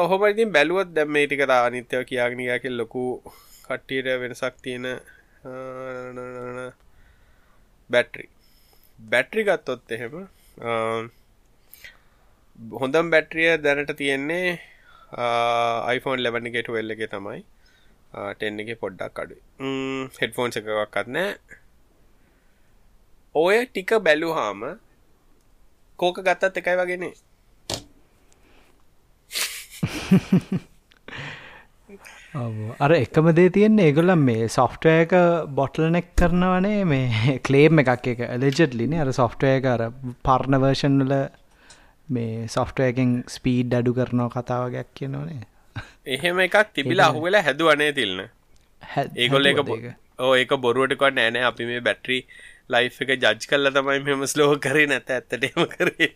[0.09, 3.05] හොම ඉතින් බැලුවත් දැම් මේ ටික අනිත්‍යව කියාගනියාක ලොකු
[3.67, 4.87] කට්ටියට වෙනසක් තියෙන
[7.91, 8.27] බැට්‍රි
[8.99, 10.15] බැට්‍රි ගත්තොත් එහෙම
[12.83, 14.59] හොඳම් බැට්‍රිය දැනට තියෙන්නේ
[15.97, 17.41] iPhone 11 එක 12 එක තමයි.
[18.39, 19.43] 10 එක පොඩ්ඩක් අඩුයි.
[20.21, 21.61] හෙඩ්ෆෝන්ස් එකක්වත් නෑ.
[23.35, 24.61] ඔය ටික බැලුහාම
[25.99, 27.15] කෝක ගත්තත් එකයි වගෙනේ
[32.85, 35.15] අර එකම දේ තියෙන්නේ ඒගොල්ලන් මේ සොෆ්ට්වයක
[35.59, 39.87] බොටල්නෙක් කරනවනේ මේ කලේම් එකක් එක එලෙජට්ලින අර සොෆ්ට්වයක අර
[40.29, 41.15] පර්ණවර්ෂන්ල
[42.13, 45.43] මේ සොෆ්ටයකින් ස්පීඩ් අඩු කරනව කතාවගයක් කියනවනේ.
[46.09, 48.23] එහෙම එකක් තිබිලා අහුවෙලා හැදුවනේ තිල්න
[49.17, 49.61] ඒගොල්ල එක
[50.19, 52.23] ඕ ඒක බොරුවටකොට නෑනෑ අපි මේ බැට්‍රී
[52.69, 56.11] ලයි් එක ජජ් කල්ල තමයි මෙම ස්ලෝ කරේ නැත ඇත්තටම කරේ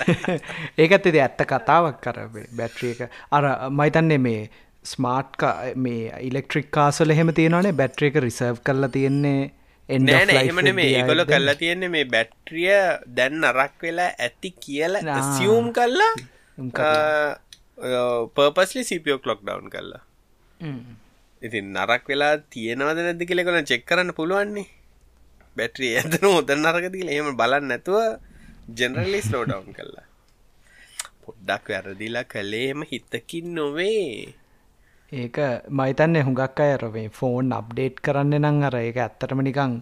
[0.84, 2.18] ඒකත් එති ඇත්ත කතාවක් කර
[2.52, 3.16] බැට්‍රිය එක.
[3.32, 4.42] අර මයිතන්නේ මේ
[4.84, 7.72] ස්මාර්ට් මේ ඉලෙක්ට්‍රික් කාසල එහෙම තියෙනවානේ.
[7.74, 9.40] බැට්‍රිය එක රිසර්ව් කරලා තියෙන්නේ
[9.98, 12.72] නෑන එහෙමන මේ ඒගොල කල්ලා තියෙන්නේ මේ බැට්‍රිය
[13.16, 16.12] දැන් අරක් වෙලා ඇති කියලා සියුම් කල්ලා
[18.34, 20.02] පර්පස්ලි සිපියෝ කලොක් ඩවන් කල්ලා
[21.42, 24.68] ඉතින් නරක් වෙලා තියෙනවද නැද්දි කියල කොන චෙක් කරන්න පුළුවන්නේ.
[25.56, 27.98] බැට්‍රිය ඇතන හොද නරකතිල එහෙම බලන්න නැතුව
[28.78, 30.06] ජෙනරලි ස්ලෝඩවන් කල්ලා
[31.24, 34.34] පොඩ්ඩක් වැරදිලා කළේම හිතකින් නොවේ
[35.12, 35.36] ඒක
[35.70, 39.72] මයිතන්නේ හුඟක් අයරවේ ෆෝන් අප්ඩේට් කරන්න නං අර ඒක ඇත්තටම නිකං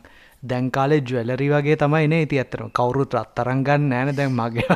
[0.43, 2.23] දැන් කාලේ ජුවලරි වගේ තමයි නේ.
[2.23, 4.65] ඉති ඇත්තරම කවුරුත් රත්තරංගන්න ෑන දැන් මගේ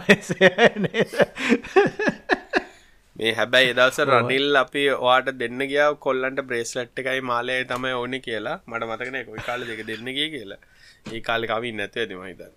[3.16, 8.56] මේ හැබැයි එදවස රනිල් අපි වාට දෙන්න ගිය කොල්ලන්ට බ්‍රේස්ලට් එකයි මාලය තමයි ඕනි කියලා.
[8.66, 10.62] මට මතකන කොයි කාල දෙක දෙන්න ගිය කියලා.
[11.08, 12.52] ඒ කාලෙ කවින් නැතුව ඇති මහිතන්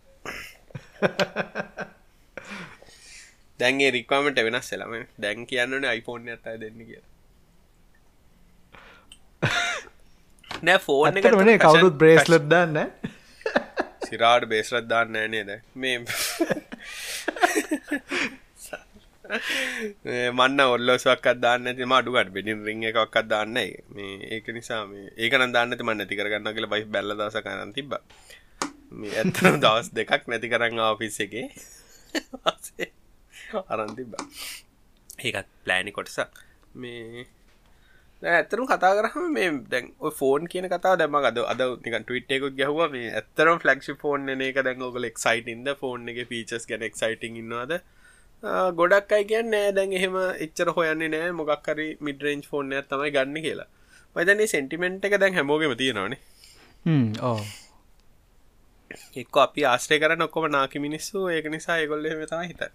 [3.59, 7.14] දැන්ගේ රික්වාමට වෙනස් සෙලම දැන් කියන්නනේ අයිෆෝන් ඇතයි දෙන්න කියලා
[10.65, 12.89] නෑ ෆෝන් එකට වනේ කවුරුත් බ්‍රේස්ලට් දන්න
[14.05, 15.49] සිරාට බේස්ලත් දාන්න නේද?
[15.75, 15.97] මේ
[20.31, 25.77] මන්න ඔල්ලෝසක් දාන්න ති මඩුවට බෙඩින් රිං එකක් දාන්න මේ ඒක නිසා මේ ඒකන දාන්න
[25.79, 27.95] මන්න නැති කරගන්න කියල බයි බැල්ල දස කරන්න තිබ
[28.91, 31.47] මේ ඇත්තන දවස් දෙකක් නැති කරන්න ආෆිස් එකේ.
[33.71, 34.13] අරන් තිබ්බ.
[35.19, 36.43] ඒකත් ප්ලෑනි කොටසක්.
[36.75, 37.25] මේ
[38.33, 42.89] ඇතරම් කතා කරහම මේ දැන් ෆෝන් කියන කතා දැම අද අද නික ටවිට්ෙකුත් ගැහවා.
[42.95, 47.73] මේ ඇත්තරම් ෆලක්ෂි ෆෝන් එක දැන් ඔගල එක්සයිටන්ද ෆෝන් එක පිචස් ගැන එක්සයිටං ඉන්නවාද?
[48.79, 49.71] ගොඩක් අයි කියන්න නෑ.
[49.77, 50.15] දැන් එහෙම
[50.45, 51.31] එච්චර හොයන්නේ නෑ.
[51.41, 53.69] මොගක්කරි මිඩරේන්ජ් ෆෝන් ඇත් තමයි ගන්න කියලා.
[54.15, 56.19] මයිතන්නේ සෙන්ටිමෙන්ට් එක දැන් හැමෝගෙම තියෙනවානේ
[57.29, 57.39] ඕ
[59.21, 61.27] එක්ක අපි ආශ්‍රය කරන ඔක්කොම නාකි මිනිස්සු.
[61.35, 62.69] ඒක නිසා ඒගොල්ල මෙතම හිතයි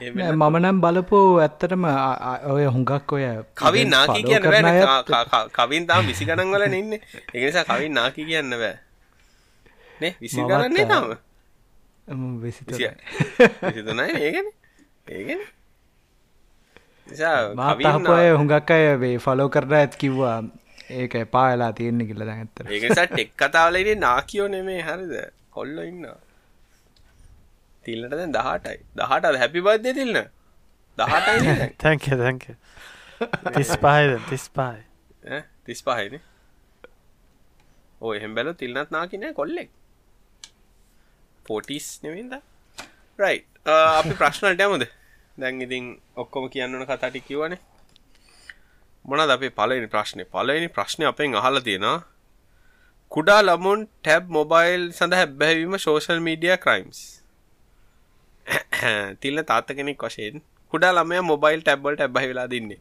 [0.00, 1.84] මම නම් බලපු ඇත්තටම
[2.54, 3.24] ඔය හුඟක් ඔය
[3.54, 4.44] කවින් නාකි කියන්න
[5.52, 6.92] කවින් තාම විසි ගණන් වල ඉන්න
[7.34, 8.76] එකනිසා කවින් නාකි කියන්න බෑ.
[10.00, 11.16] නේ විසි කරන්නේ තාම?
[12.42, 12.90] විසිතුනයි.
[14.20, 14.46] ඒගෙන
[15.08, 15.40] ඒගෙන
[17.54, 20.38] මාතහපය හුඟක් අය වේ ෆලෝ කරන ඇත් කිව්වා
[20.90, 25.14] ඒක පාලා තියෙන්නේ කියල දැත්තර ඒකසා ටෙක් කතාවලනේ නාකියෝ නෙමේ හරිද?
[25.50, 26.25] කොල්ල ඉන්නවා
[27.86, 28.78] තිල්ලට දැන් දහටයි.
[28.98, 30.18] දහට හැපි බද්ධ තිල්න්න
[30.98, 32.44] දහටයි තැන්ක තැන්ක
[33.56, 36.18] තිස් පහයිද තිස් පහයි තිස් පහයින
[38.00, 39.70] ඕ එහෙම බැල තිල්න්නත් නාකිනෑ කොල්ලෙක්.
[41.46, 42.34] පෝටිස් නෙවින්ද
[43.18, 44.84] රයි අපි ප්‍රශ්නට යමද?
[45.40, 45.84] දැන් ඉතින්
[46.22, 47.60] ඔක්කොම කියන්නන කතාටි කිවනේ
[49.04, 51.98] මොනද අපේ පලනි ප්‍රශ්නය පලනි ප්‍රශ්නය අපෙන් අහල තියෙනවා.
[53.12, 57.00] කුඩා ළමුන් ටැබ් මොබයිල් සඳ හැබැවීම සෝෂල් මීඩිය ක්‍රයිම්ස්
[59.20, 60.42] තිල්ල තාත්ත කෙනෙක් වශයෙන්
[60.72, 62.80] කුඩා ළමය මොබයිල් ටැබ්බල්ට ඇබ්බහි වෙලා දින්නේ.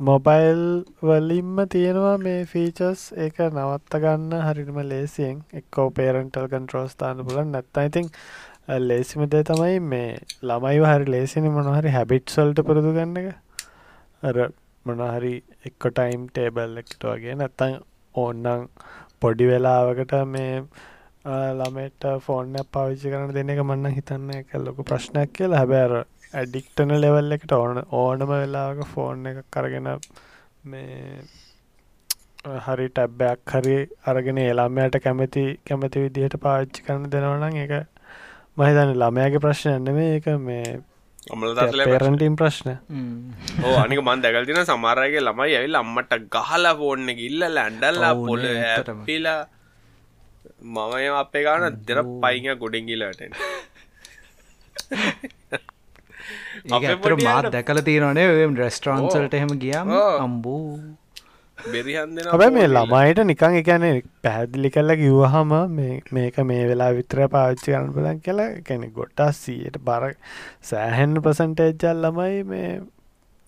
[0.00, 0.62] මොබයිල්
[1.02, 5.42] වලින්ම තියෙනවා මේ ෆීචස් ඒක නවත්ත ගන්න හරිම ලේසියෙන්.
[5.54, 8.08] එක්කෝ පේරන්ටල් කන්ට්‍රෝස් තාන්න පුලන් නැත්ත ඉතින්
[8.80, 10.08] ලේසිම දේ තමයි මේ
[10.42, 13.28] ළමයි හරි ලේසිනි මොනහරි හැබිට්සල්ට පුරුදු ගන්න එක.
[14.22, 14.36] අර
[14.86, 15.34] මොනහරි
[15.68, 17.34] එක්ක ටයිම් ටේබල් එක්ට වගේ.
[17.34, 17.76] නැත්තං
[18.14, 18.68] ඕන්නං
[19.20, 20.54] පොඩි වෙලාවකට මේ
[21.24, 25.58] ළමට ෆෝර්න පාවිච්චි කරන දෙන එක මන්න හිතන්න එක ලොකු ප්‍රශ්නයක් කියලා.
[25.58, 25.92] හැබෑර
[26.32, 29.88] ඇඩික්ටන ලෙවල් එකට ඕන ඕනම වෙලාක ෆෝන් එක කරගෙන
[30.64, 31.22] මේ
[32.66, 37.72] හරි ටැබ්බයක් හරි අරගෙන එලාමයට කැමති කැමති විදිහට පාච්චි කරන්න දෙනවනම් එක
[38.56, 40.80] මහිතන ළමයාගේ ප්‍රශ්නයන්න මේ එක මේ
[41.86, 42.70] පේරන්ටීම් ප්‍රශ්න.
[43.64, 48.46] ඕ අනික මන් දැකල් තින සමාරයගේ ළමයි ඇවිල් අම්මට ගහලා ෆෝන්න ඉල්ල ලැන්ඩල්ලා පොල
[49.06, 49.40] පිලා
[50.62, 53.20] මමය අපේ ගාන දෙර පයිහ ගොඩින්ගිලට
[56.70, 59.92] ඒතර මාත් දැකල තියෙනනේ රෙස්ටරන්සල්ට එහෙම ගියම්?
[60.18, 60.64] අම්බූ.
[61.58, 63.84] බෙරිහන් හැබැ මේ ළමයිට නිකං එකන
[64.22, 65.52] පැහැදිලි කල්ල කිව්වහම
[66.12, 70.08] මේක මේ වෙලා විතර පාච්චි කරන්න බලන් කියලා කැනෙ ගොට්ටා සීයට බර
[70.70, 72.70] සෑහෙන් ප්‍රසන්ටේජ්ජල් ළමයි මේ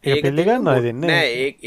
[0.04, 1.04] ඒ පිල්ලිගන්න දෙන්න?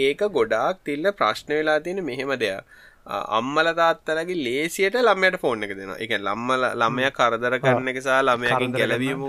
[0.06, 2.64] ඒක ගොඩාක් තිල්ල ප්‍රශ්න වෙලා තියෙන මෙහෙම දෙයක්
[3.06, 5.98] අම්මල තාත්තලගේ ලේසියට ළමයට ෆෝන් එක දෙනවා.
[6.00, 9.26] එක ලම්මල ළමය කරදර කරන එක සහ ළමයකින් ගැලවීම.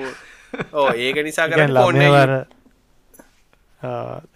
[0.73, 2.37] ඕ ඒක නිසා කර ළමවර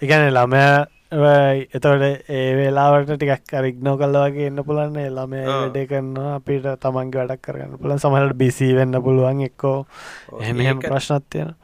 [0.03, 0.65] ඉගැන ළමය
[1.11, 7.81] එතවට ඒ වෙලාවට ටිකක් කරික්නෝ කල්ලවගේ එන්න පුළන්න ළමය වැඩේ කරන්නවා අපිට තමන්ගේ වැඩක් කරගන්න
[7.81, 9.79] පුළන් සමහට බිසි වෙන්න පුළුවන් එක්කෝ.
[10.41, 11.55] එහෙම ප්‍රශ්නත් තියෙන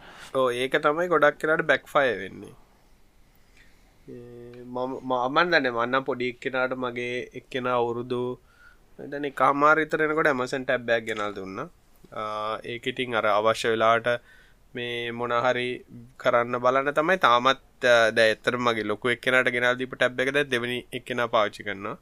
[0.62, 2.54] ඒක තමයි ගොඩක් කරට බැක්ෆය වෙන්නේ
[4.76, 8.22] මමන් දන්න මන්නම් පොඩි එක්කෙනට මගේ එක්කෙන අවුරුදු
[8.98, 11.58] දැන කාමාරිතරෙනකොට ඇමසන් ටැබ්බැක් ගෙනල් දුන්න.
[12.64, 14.08] ඒකඉටිං අර අවශ්‍ය වෙලාට
[14.74, 15.68] මේ මොනහරි
[16.22, 17.62] කරන්න බලන්න තමයි තාමත්
[18.12, 21.96] ද ඇතර මගේ ලොකු එක්කෙනට ගෙනල් දීප ටැබ් එකද දෙවනි එක්කෙන පාච්චි කරනවා.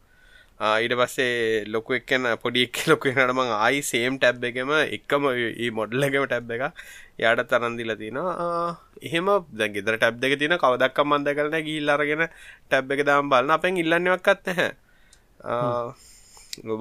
[0.64, 6.54] ඊට පස්සේ ලොකු එක්කෙන පොඩි එක් ලොකුනටම ආයි සේම් ටැබ් එකම එක්කම ඒ මොඩ්ලගම ටැබ්
[6.56, 6.62] එක
[7.22, 8.78] යාට තරන්දිල තිනවා.
[9.02, 9.28] එහෙම
[9.60, 14.70] දැගෙදර ටැබ් දෙක තින කවදක් මන්ද කරන ගිල්ලරගෙන ටැබ් එක දාම් බලන්න අපෙන් ඉල්ලන්නවක්කත් නැහැ.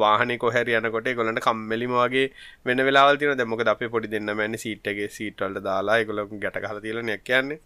[0.03, 2.25] වාහන කොහැර යනකොට ගොලට කම්මලිම වගේ
[2.65, 7.01] වෙන වෙලාවල් තින දැමක අපේ පොඩි දෙන්න මැන සිට්ගේ සිටල්ට දාලා එකොල ගැට කල තිල
[7.09, 7.61] නැක් කියන්නේ.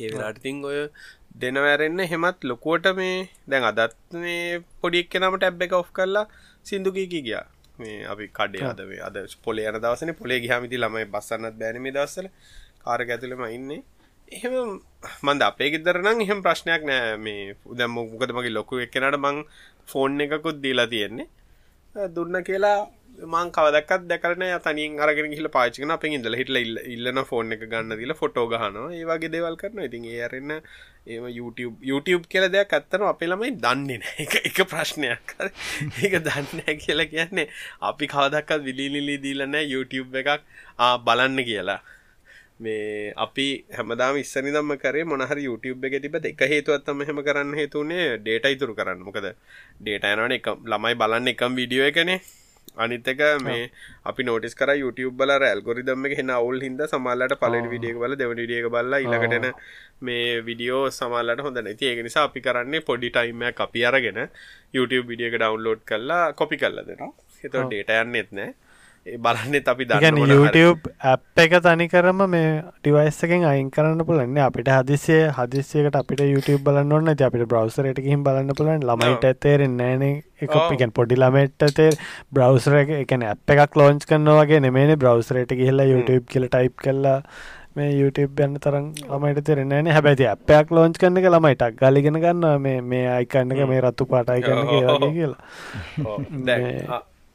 [0.00, 0.78] ඒලාටිතින් ඔය
[1.40, 3.16] දෙනවැරෙන්න්න හෙමත් ලොකුවට මේ
[3.50, 6.26] දැන් අදත් මේ පොඩික් නම ටැබ් එක ඔෆ් කරලා
[6.68, 7.44] සිින්දුකීකි ගියා.
[7.78, 12.28] මේ අපි කඩේ අද අද පොලේ යන දවසන පොලේ ගහමිති ළමයි බස්සන්නත් බැනීම දවසල
[12.84, 13.82] කාරක ඇතුළම ඉන්නේ.
[14.28, 14.54] එහෙම
[15.22, 17.16] මන්ද අපේ ගෙදරනම් එහෙම ප්‍රශ්නයක් නෑ.
[17.24, 19.38] මේ උදැම් මොකද මගේ ලොකු එක්කෙනට මං
[19.90, 21.28] ෆෝන් එකකුත් දීලා තියෙන්නේ.
[22.16, 22.78] දුන්න කියලා
[23.22, 26.56] මං කවදක්ත් දැකරන තනින් අරගෙන හිල පාචිකන අප ඉදල හිටල
[26.94, 28.88] ඉල්ලන ෆෝන් එක ගන්න දීලා ෆොටෝ ගහනවා.
[28.98, 30.50] ඒ වගේ දෙවල් කරන ඉතින් ඒ අරන්න
[31.06, 35.36] ඒම YouTube YouTube කියල දෙයක් ඇත්තන අපේ ළමයි දන්නේ නෑ එක එක ප්‍රශ්නයක්.
[36.02, 37.46] ඒක දන්න කියලා කියන්නේ
[37.92, 40.42] අපි කවදක්කත් විලිලිලි දීලනෑ YouTube එකක්.
[41.06, 41.80] බලන්න කියලා.
[42.64, 43.48] මේ අපි
[43.78, 49.02] හැමදාම ඉස්සනිදම්ම කරේ මොනහර YouTube එක තිබ එක හේතුවත්තම හෙම කරන්න හේතුනේ ඩේට ඉතුරු කරන්න.
[49.08, 49.26] මොකද
[49.80, 52.22] ඩේට යනට එක ළමයි බලන්න එකම් විඩියෝ එකනේ.
[52.76, 53.70] අනිත්තක මේ
[54.10, 58.68] අපි නෝටිස් කර YouTube බල ඇල්ගොරිදම්ම හෙන අවුල් හිද සමල්ලට පලට විඩියක බල දෙව ඩියක
[58.74, 59.46] බල්ල ඉලකටන
[60.08, 64.20] මේ විඩියෝ සමල්ලට හොඳ නැති ඒක නිසා අපි කරන්නේ පොඩි ටයිම අපි අරගෙන
[64.76, 67.12] YouTube විඩියක ඩවන්ලෝඩ් කරලා කොපි කල්ල දෙනවා.
[67.44, 68.50] එත ඩේට යන්නෙත් නෑ
[69.04, 74.70] බලන්නෙත් අපි දන්න YouTube ඇප් එක තනි කරම මේ ටිවයිස් එකෙන් අයින් කරන්න පුලන්න අපිට
[74.70, 80.04] හදිසිය හදිසියකට අපිට YouTube බලන්න ඔන්න ති අපිට බ්‍රවසරට හිම් බලන්න පුලන් ළමයිට තේරෙන් නෑන
[80.06, 81.90] එක එකන් පොඩි ළමෙට්ට තේ
[82.30, 87.18] බ්‍රවසර එක එකන ඇප් එකක් ලෝංච් කරනවාගේ නෙමේන බ්‍රවසරට කියල්ලා YouTube කියල ටයිප් කරලා
[87.74, 92.78] මේ YouTube යන්න තරම් ළමයිට තෙරෙන්නේ හැබැති අපයක් ලෝංච් කරන එක ළමයිටක් ගලිගෙන ගන්න මේ
[92.82, 94.62] මේ අයිකන්න එක මේ රත්තු පාටයි කරන
[95.16, 95.40] කියලා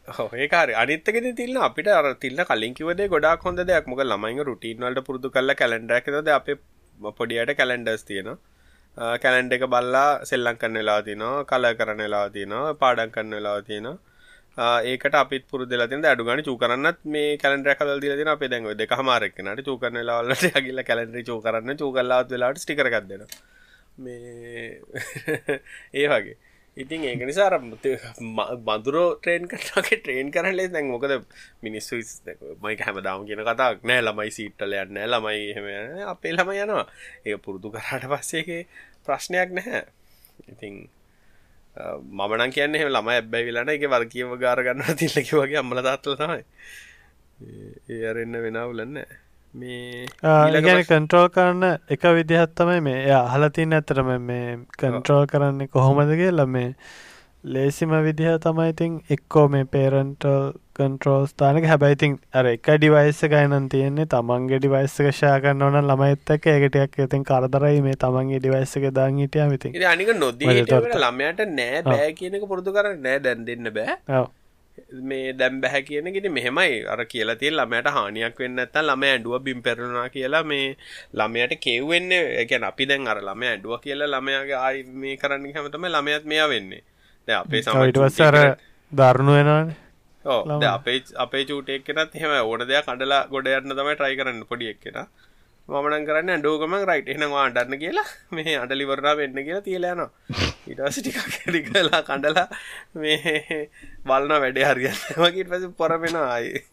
[0.07, 3.87] ඒකාර අනිත්තක තිල්න්න අපිට අර තිල්න්න කලින් කිවදේ ගොඩක් හොඳ දෙයක්.
[3.87, 6.47] මොක ළමයිඟ රුටීන් වලට පුරුදු කල්ල කැලෙන්ඩරකද අප
[7.17, 8.29] පොඩියට කැලෙන්ඩර්ස් තියෙන
[9.23, 13.97] කැලෙන්ඩ එක බල්ලා සෙල්ලං කන්න වෙලා තිනවා කල කරන වෙලා තිනවා පාඩන් කන්න වෙලා තියෙනවා.
[14.85, 18.95] ඒකට අපිත් පුරදල තින අඩුගන චූ කරන්නත් මේ කැලන්ඩ කල දිල තින අප දැන්ව දෙක
[19.03, 23.27] මාරක්නට චූ කරන ලාවලට ඇගිල්ල කැලෙන්ඩ චූ කරන්න චූ කල්ලාත් වෙලාට ස්ටිකරගත්දෙන
[23.97, 24.81] මේ
[25.99, 26.37] ඒ වගේ.
[26.83, 27.49] ඉතින් ඒක නිසා
[28.67, 31.13] බඳුරෝ ට්‍රේන් කටගේ ට්‍රේන් කරලේ දැන් මොකද
[31.65, 32.01] මිනිස්සු
[32.63, 34.01] මයි හැමදාම කියන කතාක් නෑ.
[34.07, 35.67] ළමයි සීට්ටල යන්න ළමයි එහෙම
[36.13, 36.85] අපේ ළම යනවා.
[37.27, 38.61] ඒ පුරුදු කරාට පස්සේගේ
[39.05, 39.83] ප්‍රශ්නයක් නැහැ.
[40.53, 40.75] ඉතින්
[42.17, 46.43] මමනන් කියන්නේ ළම ඇබ්බැයි වෙලන එක වර්කියව ගාරගන්න තිල්ලකි වගේ අම්මල තාත්ල තමයි.
[47.93, 49.26] ඒ අරන්න වෙනවුලන්න මේ
[50.67, 56.47] ගැන කන්ට්‍රෝල් කරන්න එක විදිහත් තමයි මේ එය අහලතින් ඇතරම මේ කන්ට්‍රෝල් කරන්නේ කොහොමද කියලා
[56.55, 56.69] මේ
[57.45, 60.47] ලේසිම විදිහ තමයිඉතින් එක්කෝ මේ පේරන්ටල්
[60.77, 64.05] කන්ට්‍රෝස් තානක හැබැයිතින් අර එක ඩිවයිස්ස ගයනන් තියෙන්නේ.
[64.05, 69.85] තමන්ගේ ඩිවයිස්සක ෂා කරන්න ඕන ළමයිත්තක එකටයක් ඇතින් කරදරයි මේ තමන්ගේ ඩිවයිස්සක දාන් හිටිය විති
[69.93, 73.19] අනික නොදී ළමයට නෑ බෑ කියනක පුරදු කර නෑ.
[73.19, 73.97] දැන් දෙන්න බෑ
[75.09, 76.85] මේ දැම් බැහැ කියන ගෙට මෙහෙමයි.
[76.93, 80.77] අර කියලා තිය ළමයට හානියක් වෙන්න ඇත්ත ළම ඇඩුව බිම් පෙරණා කියලා මේ
[81.13, 82.11] ළමයට කෙව්වෙන්න.
[82.43, 86.83] එකැන අපි දැන් අර ළම ඇඩුව කියලා ළමයාගේ ආයි මේ කරන්න හැමතම ළමයත් මෙයා වෙන්නේ.
[87.27, 88.37] ද අපේ සමටවස්සර
[88.91, 89.73] දරුණු වෙනවාන.
[90.25, 90.41] ඕ
[90.73, 95.01] අපේ අපේ චූටෙක් කෙනත් හෙම ඕන දෙයක් කඩලා ගොඩ යන්න තමයි ට්‍රයි කරන්න පොඩි එක්කෙන.
[95.67, 98.07] මමනන් කරන්න ඇඩෝගම රයිට් එනවා අඩන්න කියලා.
[98.31, 100.09] මේ අඩලිවරා වෙන්න කියලා තියලයනවා
[100.73, 102.47] ඉටස ටිකක් ඇඩි කලා කඩලා
[103.01, 103.35] මේ
[104.07, 106.63] බලන වැඩේ හරියන්න මගේට පස පොරපෙන ආයි.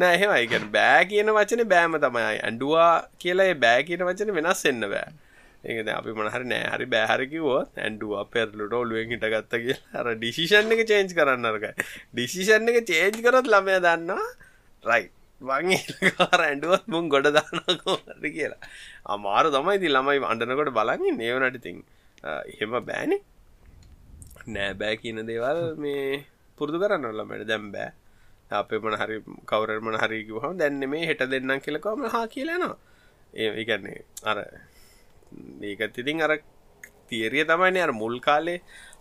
[0.00, 2.24] නෑහෙමයි ගැන බෑ කියන වචන බෑම තමයි.
[2.46, 2.92] ඇන්ඩුවා
[3.24, 5.08] කියලා බෑ කියන වචන වෙනස් එන්න බෑ.
[5.70, 6.68] ඒකද අපි මොනහරි නෑ.
[6.74, 11.66] හරි බෑහරකිවෝ ඇන්ඩුව පෙරලුට ඔලුවෙන් හිටගත්ත කිය අර ඩිසිෂන් එක චේන්ජ් කරන්නරක
[12.14, 14.30] ඩිසිෂන් එක චේන්ජ් කරත් ළමය දන්නවා
[14.90, 15.06] රයි්
[15.40, 18.60] වංකාර ඇඩුවත් මුන් ගොඩ දානකෝද කියලා.
[19.14, 19.78] අමාරු තමයි.
[19.82, 21.78] ති ළමයි අඩනකොට බලගින් ඒවනටඉතින්
[22.24, 23.18] එහෙම බෑනෙ.
[24.46, 26.24] නෑ බෑ කියන දේවල් මේ
[26.58, 27.90] පුරදු කරන්න ළමට දැම් බෑ.
[28.60, 29.18] අපේ මන හරි
[29.50, 32.76] කවරමන හරිකිවහම දැන්න මේ හෙට දෙන්නම් කියලකවම හා කියලනවා
[33.34, 34.00] ඒ එකන්නේ
[34.30, 34.38] අර
[35.70, 36.32] ඒකත් ඉතින් අර
[37.08, 38.58] තිේරිය තමයි අර මුල් කාලේ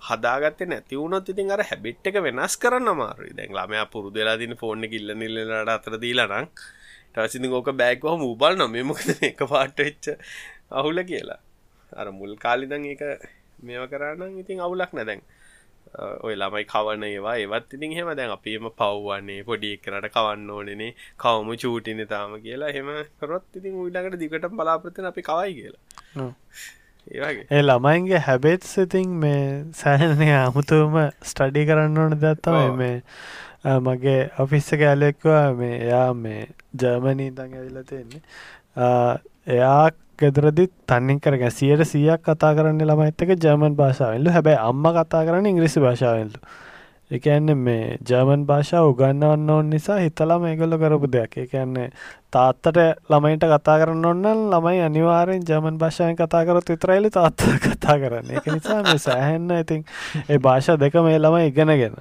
[0.09, 3.33] හදාගත්තේ නැති වුණොත් ඉතින් අර හැබිට් එක වෙනස් කරන්න අමාරුයි.
[3.37, 6.47] දැන් ළමයා පුරුදු වෙලා දින ෆෝන් එක ඉල්ල නිල්ලනට අතර දීලා නම්.
[6.47, 9.09] ඊට පස්සේ ඉතින් ඕක බෑග් වහම ඌබල් නම් මේ මොකද?
[9.29, 10.05] එක පාට වෙච්ච
[10.79, 11.39] අහුල කියලා.
[11.99, 13.03] අර මුල් කාලේ දැන් ඒක
[13.67, 15.05] මේව කරා නම් ඉතින් අවුලක් නෑ.
[15.05, 15.21] දැන්
[16.25, 20.91] ඔය ළමයි කවන ඒවා ඒවත් ඉතින් එහෙම දැන් අපිම පව්වන්නේ පොඩි එක්කනට කවන්න ඕනෙනේ
[21.23, 25.81] කවම චූටිනේ තාම කියලා එහෙම කරොත් ඉතින් ඌ ළඟට දිගටම බලාපොරොත්තු අපි කවයි කියලා.
[27.51, 29.43] ඒ ළමයින්ගේ හැබෙත් සිතින් මේ
[29.81, 30.97] සෑහනය අමුතුවම
[31.31, 32.97] ස්ටඩි කරන්න ඕන දත්තමයි මේ
[33.87, 36.41] මගේ ඔෆිස්සක ඇලෙක්වා මේ එයා මේ
[36.83, 38.21] ජර්මනී දං ඇවිල තියෙන්නේ.
[39.57, 45.47] එයා ගෙදරදිත් තන්නින් කර සියට සියක් කතා කරන්න ළමයිත්තක ජර්මන් භාෂාවෙල්ලු හැබැයි අම්ම කතා කරන්න
[45.47, 46.45] ඉංග්‍රිසි භාෂාවෙල්ලු
[47.11, 51.33] එකන්නේ මේ ජර්මන් භාෂාව උගන්නවන්න ඕන් නිසා හිතලම ඒගොල්ල කරපු දෙයක්.
[51.37, 51.87] එකන්නේ
[52.31, 52.77] තාත්තට
[53.09, 58.31] ළමයිට කතා කරන්න ඔන්න ළමයි අනිවාරෙන් ජර්මන් භාෂාවෙන් කතා කරොත් විතරයිලි තාත්ත කතා කරන්න.
[58.31, 59.83] එක නිසා මේ සෑහෙන්න ඉතින්
[60.29, 61.97] ඒ භාෂා දෙක මේ ළමයි ඉගෙනගෙන.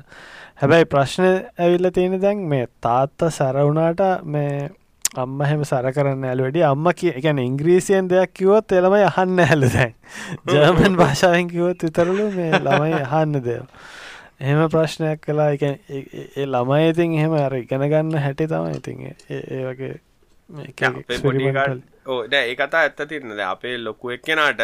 [0.56, 1.26] හැබැයි ප්‍රශ්න
[1.58, 4.70] ඇවිල්ල තියෙන දැන් මේ තාත්ත සැරවුණාට මේ
[5.14, 6.62] අම්ම හෙම සර කරන්න ඇල වැඩි.
[6.64, 9.94] අම්ම කිය එකැන ඉංග්‍රීසියන් දෙයක් කිවොත් එළමයි අහන්න ඇල්ල දැන්.
[10.46, 13.64] ජර්මන් භාෂාවෙන් කිවොත් විතරලු මේ ළමයි අහන්න දේව
[14.40, 19.64] එහෙම ප්‍රශ්නයක් කලා එක ඒ ළමයි ඉතින් එහෙම අර ඉගෙන ගන්න හැටි තමයි ඉතින් ඒ
[19.64, 19.96] වගේ
[22.40, 24.62] ඒ කතා ඇත්ත තිරනද අපේ ලොකු එක්කෙනාට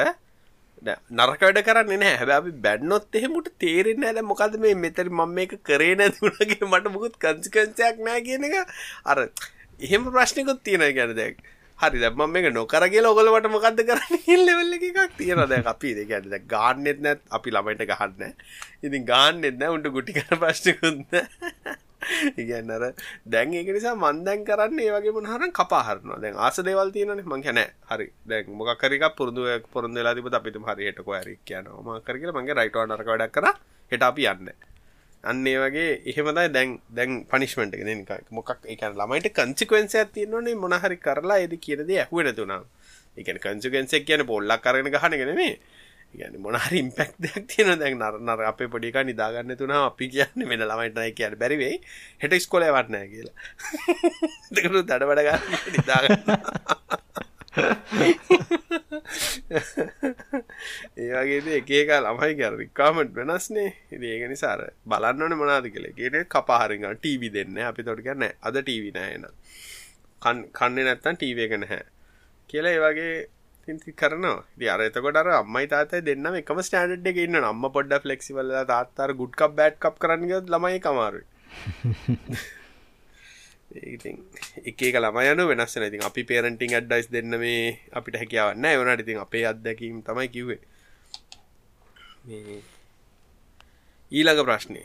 [1.18, 5.94] නරකඩ කරන්න නෑ හැබ අපි බැන්නොත් එහෙමුට තේරෙන්න ඇද මොකද මේ මෙතර මම එක කරේ
[6.00, 8.56] නැතිුණගේ මට මුකුත් කංචිකංචයක් නෑ කියන එක.
[9.04, 9.18] අර
[9.80, 11.40] එහෙම ප්‍රශ්නකුත් තියෙන ගැන දැක්
[11.78, 14.44] හරි දැම මේක නොකර කියලා ඔගොලට මොකක්ද කරන්න?
[14.46, 15.94] ලෙවල්ල එකක් තියෙන දැ අපි.
[15.94, 18.32] දෙකැට ගාන්නෙත් නැත් අපි ළමයිට ගහන්න
[18.82, 21.04] ඉතින් ගාන්නෙත් නෑ උන්ට ගුටි කර ප්‍රශ්නකුන්න
[22.40, 22.84] ඉගන්නර
[23.26, 27.60] දැන් ඒක නිසා මන්දැන් කරන්න ඒවගේ මොහරන් කපාහරන දැන් ආස දේවල් තියෙනන මං හැන
[27.90, 28.06] හරි.
[28.24, 33.12] දැන් මොකරික පුරදුව පොරොන්ද ලා තිබ අපිතුම හරියටක ඇරි කියන ම කරගල මගේ රයිටව නරක
[33.12, 33.46] වැඩක් කර.
[33.92, 34.48] හෙට අපි යන්න.
[35.24, 41.56] අන්නේ වගේ එහෙමදයි දැන් දැන් පනිශ්මට එක මොකක් එක ළමයිට කංචිකවෙන්ස තියන්නේ මොනහරි කරලා එද
[41.58, 42.62] කියනද ඇහුව නැතුනා
[43.16, 45.52] එක කංචුගෙන්සෙක් කියන පොල්ලක් කරන ගහනගෙනේ
[46.14, 51.12] ගැන මොනහරි ඉම්පෙක්් දෙයක් තියෙන දැන් නරනර අපේ පොඩික නිදාගන්න තුනා අපි කියන්න වෙන ළමයිටනයි
[51.12, 51.76] කියන බැරිවෙයි
[52.22, 53.36] හෙට ස්කොල වටනෑ කියලා.
[54.54, 55.42] දෙකරු දඩ වඩගන්න
[55.74, 56.22] නිදාගන්න.
[60.96, 63.72] ඒවගේ එක එක ළමයි කර රිකාමට වෙනස්නේ.
[63.92, 69.26] ඒක නිසාර බලන්නන මනාද කළ ගෙට කපාහරිග ටීවි දෙන්න අපි තොට කරන්න අද ටීවි නෑන
[70.22, 71.82] කන්න නැත්තන් ටීව එක නැහැ.
[72.50, 73.28] කියලා ඒවගේ
[73.68, 74.44] තින්ති කරනවා.
[74.54, 79.78] ද අරතකොට අම්මයි තාතයි දෙන්නම එකම ස්ටන්ඩ් එක ඉන්න අම්ම පොඩ්ඩ ෆලෙක්සිවල තාත්තර ගුඩ්කක් බෑට්
[79.78, 81.22] කප් කරන්නග ළමයි කමාරු
[83.94, 84.22] ඉතින්
[84.64, 89.22] එක එක ළම යන වෙනස්සන ඉතින් අපි පේරටිං අඩ්ඩයිස් දෙන්න මේ අපිට හැකියාවන්න එවනට ඉතින්
[89.24, 90.60] අපේ අත්දැකීම් තමයි කිව්වේ.
[94.12, 94.82] ඊළඟ ප්‍රශ්නය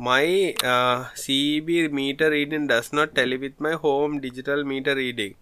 [0.00, 5.34] my uh, CB meter reading does not tally with my home digital meter reading.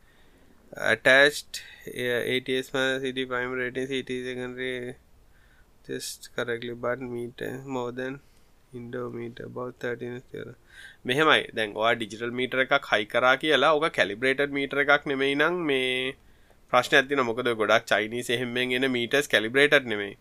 [0.72, 2.70] Attached uh, ATS
[3.02, 4.96] CD primary rating, CT secondary
[5.86, 8.20] just correctly, but meter more than
[8.78, 9.66] ඉන්ඩෝමීට බව
[11.04, 11.42] මෙහෙමයි.
[11.56, 15.92] දැන් ඔයා ඩිජිටල් මීටර එකක් හයි කරා කියලා ඕක කැලිබ්‍රේටඩ් මීටර එකක් නෙමෙයි නම් මේ
[16.72, 20.14] ප්‍රශ්න ඇතින මොකද ගොඩක් චයිනීස් එහෙමෙන් එන මීටර්ස් කැලිබ්‍රේටඩ් නෙමෙයි.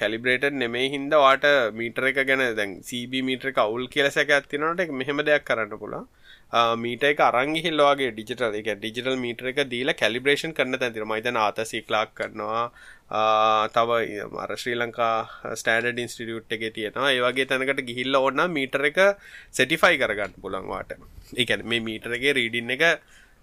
[0.00, 1.46] කැලිබ්‍රේටඩ් නෙමෙයි හින්දා වාට
[1.80, 5.80] මීටර එක ගැන දැන් CB මීටර එක අවුල් කියලා සැකයක් තියෙනවට ඒක මෙහෙම දෙයක් කරන්න
[5.82, 6.08] පුළුවන්.
[6.52, 12.14] මීට එක අරංගිහිල්ලවාගේ ඩිජිටල් එක ඩිජිටල් මීටර එක දීලා කැලිබ්‍රේෂන් කරන්න තැතිර මයිතන ආතසි ලාක්
[12.14, 12.70] කරනවා.
[13.74, 13.90] තව
[14.30, 17.10] මර ශ්‍රී ලංකා ස්ටඩ ඉන්ස්ටිටියුට් එක තියෙනවා.
[17.10, 18.98] ඒවගේ තැනකට ගිහිල්ල ඕන්න මීටර එක
[19.50, 20.94] සෙටිෆයි කරගන්න පුළන්වාට
[21.36, 22.84] එකැන මේ මීටරගේ රීඩින් එක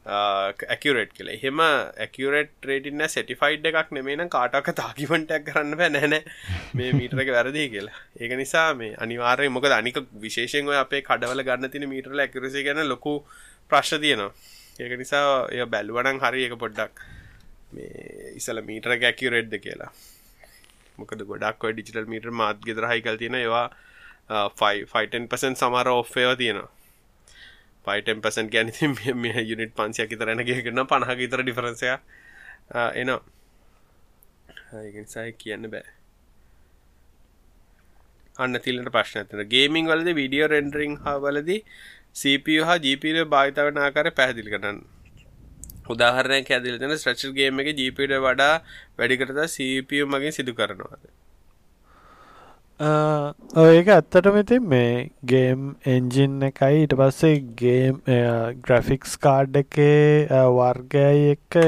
[0.06, 5.89] ඇකරේට් කළ හෙම ඇකරේට රේටින්න සෙටිෆයිඩ් එකක් නෙමේන කාටක තාකිමටක් කරන්න බෑ.
[5.89, 6.16] නැන
[6.74, 7.95] මේ මීටරක වැරදි කියලා.
[8.20, 12.84] ඒක නිසා මේ අනිවාරය මොක අනික විශේෂෙන් ඔය අපේ කඩවල ගන්න තින මීටරල ඇකරසි ගැන
[12.86, 13.26] ලොකු
[13.70, 14.32] ප්‍රශ්න තියෙනවා.
[14.80, 16.99] ඒක නිසා එය බැලුවනං හරි එක පොඩ්ඩක්
[17.74, 19.91] මේ ඉසල මීටර ඇකිරෙඩ්ද කියලා.
[20.97, 23.68] මොකද ගොඩක් ඩිජිටල් මීටර් මාත් ගෙදරහයි කල් තියෙන ඒවා
[24.91, 26.83] ෆයිටන් පසන් සමර ඔෆ්ේව තියෙනවා.
[27.86, 28.72] පයිටම් පසන් ගැන
[29.18, 31.90] මේ යුනිට් පන්සියක් ඉතරන ගේකරන පණහ ඉතර ඩිෆරන්සය
[32.96, 33.22] එනවා.
[34.74, 35.86] ඒනිසායි කියන්න බෑ.
[38.38, 41.60] අන්න තිලට ප්‍රශ්න ඇතන ගේමිං වලද විඩියෝ රෙන්ඩරිං හා වලදී
[42.14, 44.80] CPU හා GPල භාවිතාවන ආකාර පැහදිලි කරන්න.
[45.88, 48.56] උදාහරණයක් ඇදිල දෙන ස්ට්‍රචල් ගේම එක ජීපට වඩා
[48.98, 51.04] වැඩිකරතා CPU මගින් සිදු කරනවාද?
[52.84, 55.62] ඒක ඇත්තටම ඉතින් මේ ගේම්
[55.94, 56.80] එන්ජින් එකයි.
[56.84, 58.00] ඊට පස්සේ ගේම්
[58.68, 60.28] ග්‍රෆික්ස් කාඩ් එකේ
[60.58, 61.60] වර්ගයයි එක්ක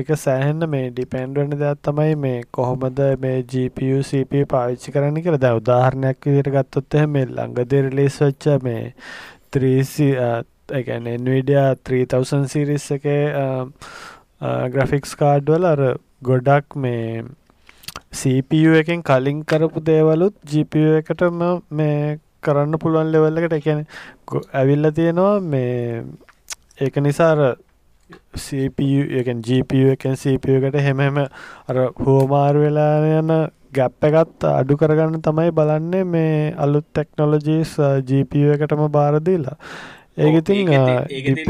[0.00, 5.42] එක සෑහෙන්න මේ ඩිපෙන්ඩ්වෙන දෙයක් තමයි මේ කොහොමද මේ GPU CPU පාවිච්චි කරන්න කියලා.
[5.44, 8.84] දැන් උදාහරණයක් විදිහට ගත්තොත් එහෙනම් මේ ළඟදී රිලීස් වෙච්ච මේ
[9.56, 10.08] 3C
[10.76, 13.22] ඒ කියන්නේ Nvidia 3000 series එකේ
[14.74, 15.84] ග්‍රෆික්ස් කාඩ් වල අර
[16.30, 17.22] ගොඩක් මේ
[18.12, 23.62] CPU එකෙන් කලින් කරපු දේවලුත් GPU එකටම මේ කරන්න පුළුවන් ලෙවල් එකට.
[23.64, 23.86] කියන්නේ
[24.54, 26.04] ඇවිල්ලා තියෙනවා මේ
[26.80, 27.40] ඒක නිසා අර
[28.36, 33.34] CPU එකෙන් GPU එකෙන් CPU එකට හැම හැම අර හුවමාරු වෙලා යන
[33.72, 37.76] ගැප් එකත් අඩු කරගන්න තමයි බලන්නේ මේ අලුත් ටෙක්නොලොජීස්
[38.10, 39.56] GPU එකටම බාර දීලා.
[40.18, 40.72] ඒක ඉතින්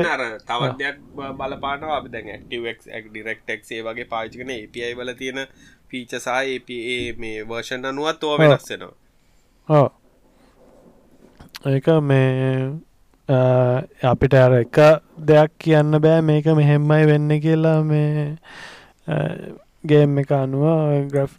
[0.05, 1.97] අර තවත් දෙයක් බලපානවා.
[1.99, 5.47] අපි දැන් ActiveX DirectX ඒ වගේ පාවිච්චි කරන API වල තියෙන
[5.91, 6.29] පීච සහ
[7.19, 9.87] මේ වර්ෂන් අනුවත් ඕ වෙනස්සෙනවා
[11.67, 12.73] ඒක මේ
[14.05, 14.79] අපිට අර එක
[15.23, 16.21] දෙයක් කියන්න බෑ.
[16.23, 18.29] මේක මෙහෙම්මයි වෙන්න කියලා මේ
[19.85, 20.65] ගේම් එක අනුව
[21.13, 21.33] ග්‍රෆ්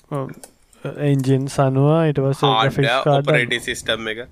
[0.84, 2.44] එන්ජින් සනුව ඉට පස
[3.66, 4.28] සිිස්ටම් එක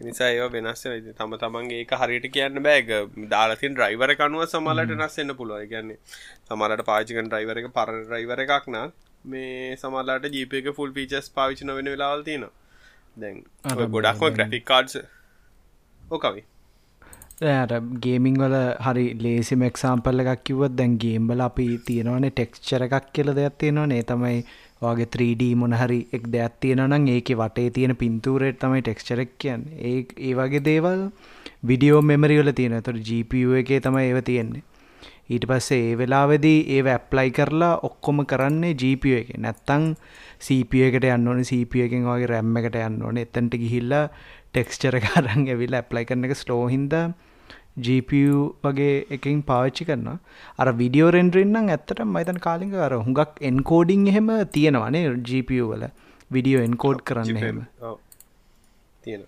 [0.00, 0.82] නිසා ඒ වෙනස්
[1.12, 2.90] තම තමන්ගේ එක හරිට කියන්න බෑග
[3.28, 5.98] දාලතින් ඩ්‍රයිවර කනුව සමලට නස්සෙන්න්න පුළුව කියන්නේ
[6.46, 8.94] සමලට පාචිකන් ඩ්‍රයිවර එක පර ඩ්‍රයිවර එකක් නම්
[9.24, 12.46] මේ සමල්ලාට ජීප එක ෆුල් පීචස් පාවිචන වෙන වෙලාවල් තියෙන
[13.16, 13.42] දැන්
[13.90, 15.00] ගොඩක්ම ග්‍රෆික් කාඩ්ස
[16.00, 16.44] ඕකවි
[18.00, 23.58] ගේමිං වල හරි ලේසිම එක්සාම්පල්ල එකක් කිව්වත් දැන් ගේම්බල අපි තියෙනවනේ ටෙක්ස්චර එකක් කියල දෙයක්
[23.58, 24.38] තියෙනවා නේ තමයි
[24.82, 29.62] වගේ 3D මොනහරි එක් දෙයක් තියෙනනම් ඒක වටේ තියෙන පින්තූරයට තමයි ටෙක්ස්චරක් කියන්න.
[29.80, 31.00] ඒ ඒ වගේ දේවල්
[31.62, 34.62] විඩියෝ මෙමරිවල තියෙන තොට GPU එකේ තමයි ඒව තියෙන්නේ.
[35.28, 39.34] ඊට පස්සේ ඒ වෙලාවෙදී ඒ ඇප්ලයි කරලා ඔක්කොම කරන්නේ GPU එක.
[39.36, 39.94] නැත්තං
[40.38, 43.26] CPU එකට යන්න ඕනේ CPU එකෙන් වගේ රැම් එකට යන්න ඕනේ.
[43.26, 44.04] එතනට ගිහිල්ලා
[44.52, 47.06] ටෙක්ස්චර කරන් ඇවිල්ලා ඇප්ලයි කරන එක ස්ලෝ හින්දා
[47.86, 50.18] GPU වගේ එකින් පාවිච්චි කරනවා.
[50.60, 55.84] අර විඩියෝ රෙන්ඩරන්නම් ඇත්තට මයිතන් කාලික අර හුඟක් එන්කෝඩිං එහෙම තියෙනවානේ GPU වල.
[56.30, 57.58] විඩියෝ එන්කෝඩ් කරන්න එහෙම.
[59.04, 59.24] තියෙන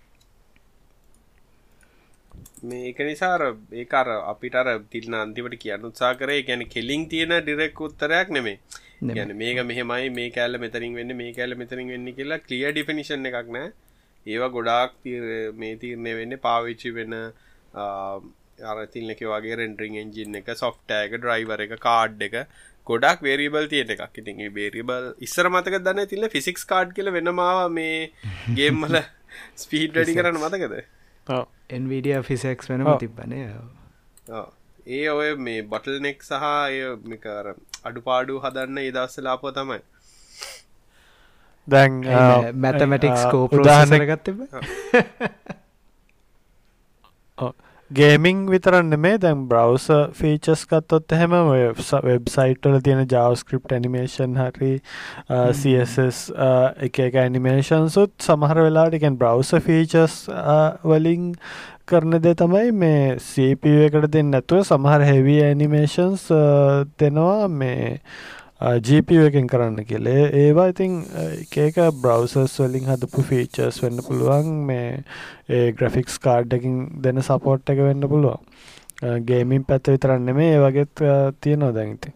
[2.70, 3.42] මේක නිසාර
[3.82, 8.58] ඒකර අපිට අර තිල්න අන්තිමට කියන්න උත්සා කරේ ගැන කෙලින් තියෙන ඩිරෙක් උත්තරයක් නෙමේ
[9.10, 13.48] ගැන මේක මෙහෙමයි මේ කෑල්ල මෙතරින් වෙන්න මේ කෑල්ල මෙතරින් වෙන්න කියලා කලිය ඩිෆිනිෂන් එකක්
[13.56, 13.70] නෑ.
[14.26, 14.92] ඒවා ගොඩාක්
[15.60, 17.14] මේ තීරණය වෙන්න පාවිච්චි වෙන
[18.72, 22.36] අරතිල්නෙක වගේ රෙන්ඩරිං එන්ජින් එක සොෆ්ටෑක ඩ්‍රයිවර එක කාඩ් එක
[22.86, 24.14] ගොඩක් වේරිබල් තියෙන එකක්.
[24.22, 27.98] ඉතින් බේරිබල් ඉස්සර මතක දන්න තිල්ල ෆිසික්ස් කාඩ් කියල වෙනමාව මේ
[28.60, 28.96] ගේම්මල
[29.56, 30.74] ස්පීඩ් වැඩි කරන්න මතකද?
[31.78, 33.38] එන්විඩිය ෆිසෙක්ස් වෙනම තිබ්බනය
[34.88, 36.44] ඒ ඔය මේ බටල්නෙක් සහ
[37.12, 37.54] මේකර
[37.84, 39.80] අඩුපාඩු හදන්න ඒදස්සලාප තමයි.
[41.68, 41.92] දැන්
[42.64, 44.38] මැතමටික්ස් කෝප ගත්තබ
[47.90, 51.32] ගේමිං විතරන්න මේ දැන් බ්‍රවස ෆීචස් කත්තොත් එහෙම
[52.04, 54.70] වෙබ්සයිට්වල තියෙන ජාවස්ක්‍රප් ඇනිමේෂන් හරි
[55.28, 56.20] CSS
[56.86, 60.16] එක එක ඇනිමේෂන්සුත් සමහර වෙලාටිකෙන් බ්‍රවස ෆීචස්
[60.84, 61.32] වලින්
[61.88, 66.28] කරන දෙ තමයි මේ CPU එකට දෙන්න නැතුව සමහර හෙවි ඇනිමේෂන්ස්
[67.02, 67.48] දෙනවා.
[67.50, 67.98] මේ
[68.60, 70.30] ජීප එකෙන් කරන්න කියලේ.
[70.42, 71.00] ඒවා ඉතින්
[71.38, 74.52] එකක බ්‍රවසර්ස් වලින් හදපු ෆීචර්ස් වෙන්න පුළුවන්.
[74.66, 75.02] මේ
[75.48, 78.40] ඒ ග්‍රෆික්ස් කාඩ්ඩකින් දෙන සපෝට් එක වෙන්න පුළුවන්.
[79.26, 81.04] ගේමින් පැත්ත විතරන්න මේ ඒ වගේත්
[81.40, 82.12] තියෙනවා දැන්ති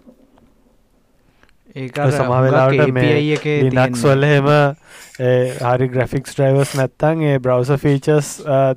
[1.74, 3.14] ඒ සමවෙලාට මේ
[3.70, 4.49] ලිනක්ස් වල හෙම
[5.62, 8.28] හරි ග්‍රෆික්ස් ඩ්‍රයිවර්ස් නැත්තන් ඒ බ්‍රවස ෆීචර්ස්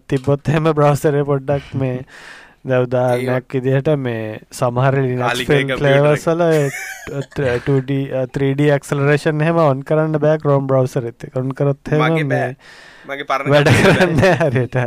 [0.07, 1.99] තිබොත් හෙම බ්‍රවසරය පොඩ්ඩක් මේ
[2.67, 4.97] දවදානයක් ඉදිහට මේ සමහර
[5.79, 6.43] ලේවසල
[7.61, 11.93] 3D ක්සලරේෂන් හෙම ඔන් කරන්න බෑ ක්‍රෝම් බ්‍රවසර ඇති කොන් කරොත්
[13.07, 14.77] වැඩ කරන්න හරිට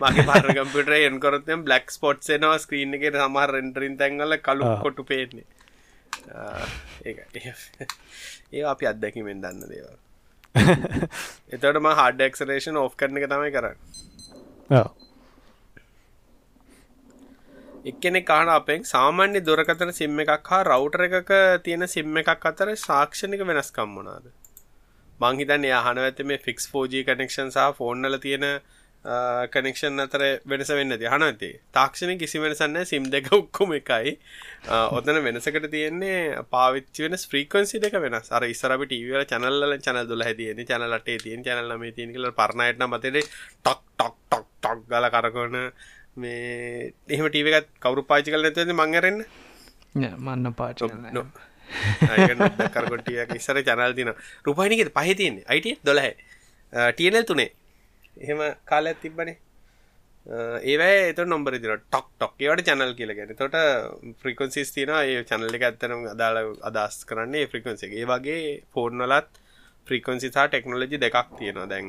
[0.00, 5.04] මගේ පර කම්පිට එන් කොරතම බ්ලක් ස්පොට් නවා ස්ක්‍රීන් එක සමහර රෙන්ටරින් තැන්ගල කලු කොටු
[5.04, 5.46] පේන්නේ.
[8.52, 9.98] ඒ අපි අත්දැකිමෙන් දන්න දේවල්.
[11.52, 13.78] එතටම හඩ ක්සරේෂන් ඕෆ් කරන එක තමයි කරන්න
[17.84, 21.30] එක්කෙනෙ කාන අපෙන් සාමාන්‍ය දුරකතන සිම්ම එකක් හා රවටර එකක
[21.64, 24.26] තියෙන සිම්ම එකක් අතර සාක්ෂණික වෙනස්කම් මොනාද
[25.20, 28.46] මංහිතන් යහන ඇත මේ ෆික්ස් ෝජී කනෙක්ෂන් සහ ෆෝන්නල තියෙන
[29.50, 34.12] කනෙක්ෂන් අතර වෙනස වෙන්න හන ඇති තාක්ෂණ කිසි වෙනසන්න සිම් දෙක උක්කොම එකයි.
[34.90, 38.28] ඔතන වෙනසකට තියෙන්නේ පාවිච්චි වෙන ස්ප්‍රීකන්සි දෙක වෙනස්.
[38.30, 43.80] අර ඉස්සරපි ටීවල චනල්ල චනල් දුල හැතියන චනලටේ තියෙන් චනල්ලම තියන කල පරණයටන මතේ ටක්
[43.96, 45.56] ටක් ටක් ටක් ගල කරකොන
[46.22, 49.18] මේ එහෙම ටීව එකත් කවරු පාචි කල නැතද මංගරන්න
[50.18, 50.82] මන්න පාච
[52.74, 54.10] කරකොටිය ඉස්සර චනල් තින
[54.46, 56.08] රුපයිනික පහතියන්නේ අයිට දොලහ
[56.72, 57.50] ටියනල් තුනේ.
[58.16, 59.36] එහෙම කාල තිබ්බනේ.
[60.70, 63.56] ඒවයි එත නොම්බර දින ටොක් ටොක් ඒවට චැනල් කියලගෙන තොට
[64.22, 66.36] ෆ්‍රිකොන්සිස් තින ඒ චැනල්ල එක ඇත්තනම් අදාල
[66.70, 68.42] අදස් කරන්නේ ෆ්‍රිකොන්සි ඒ වගේ
[68.74, 69.30] ෆෝර්නලත්
[69.86, 71.70] ෆ්‍රීකොන්සිසා ටෙක්නෝලජි දෙකක් තියෙනවා.
[71.72, 71.86] දැන්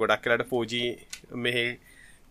[0.00, 0.90] ගොඩක් කලට ෆෝජී
[1.44, 1.64] මෙහෙ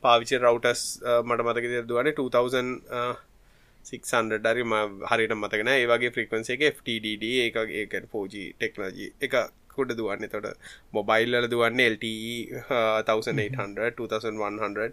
[0.04, 0.82] පාවිචි රවටස්
[1.24, 4.64] මට මතක දුවන 2600 ඩරි
[5.12, 9.34] හරිට මතගෙන ඒවගේ ෆ්‍රිකන්සේ එක FTDD එක ඒක පෝජී ටෙක්නජි එක
[9.74, 10.28] කුඩ දුවන්න.
[10.28, 10.58] තොට
[10.91, 12.36] මොබයිල්ල දුවන්න LTE
[13.04, 14.91] 1800 2100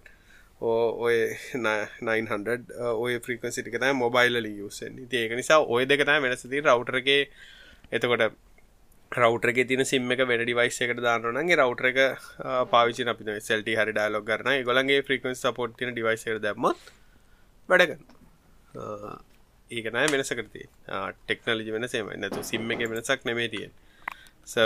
[0.63, 2.59] ඔය 900
[2.97, 7.29] ඔය ෆ්‍රිකන්සිටික තයි මොබයිල්ල යුසෙන් ඒක නිසා ඔය දෙකතයි වෙනසති රවටරගේ
[7.93, 8.33] එතකොට
[9.13, 11.99] රවටරක තින සිම්ම එක වැඩ ඩිවයිස් එකට දාන්නනගේ රවටර එක
[12.71, 16.93] පාවිචි අපින සෙල්ට හරි ඩයිලොක් කරන ගොලන්ගේ ෆ්‍රිකන්ස් සපෝට් තින ඩිවයිස් දැම්මත්
[17.69, 18.03] වැඩගන්න
[19.71, 20.69] ඒකනෑ වෙනසකරති
[21.23, 23.73] ටෙක්නලජි වෙන සේම නැතු සිම්ම එක වෙනසක් නෙමේ තියෙන්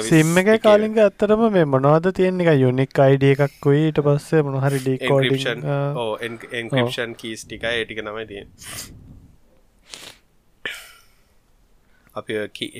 [0.09, 5.69] සිම්ම එක කාලින්ග ඇත්තරම මේ මොනවද තියෙන එක යුනික් අයිඩිය එකක් ඊට පස්සේ මොනහරි ඩිකෝඩිෂන්
[6.55, 8.53] එන්ක්‍රපෂන් කීස් ටික ඒටික නමයි තියෙන්
[12.15, 12.33] අපි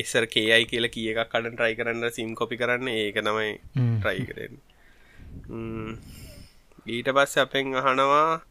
[0.03, 4.55] එසර කේයි කියල කිය එකක් කඩන් ට්‍රයි කරන්න සිම් කොපි කරන්න ඒක නමයි ට්‍රයි කරන්න.
[6.87, 8.43] ඊට පස්ස අපෙන් අහනවා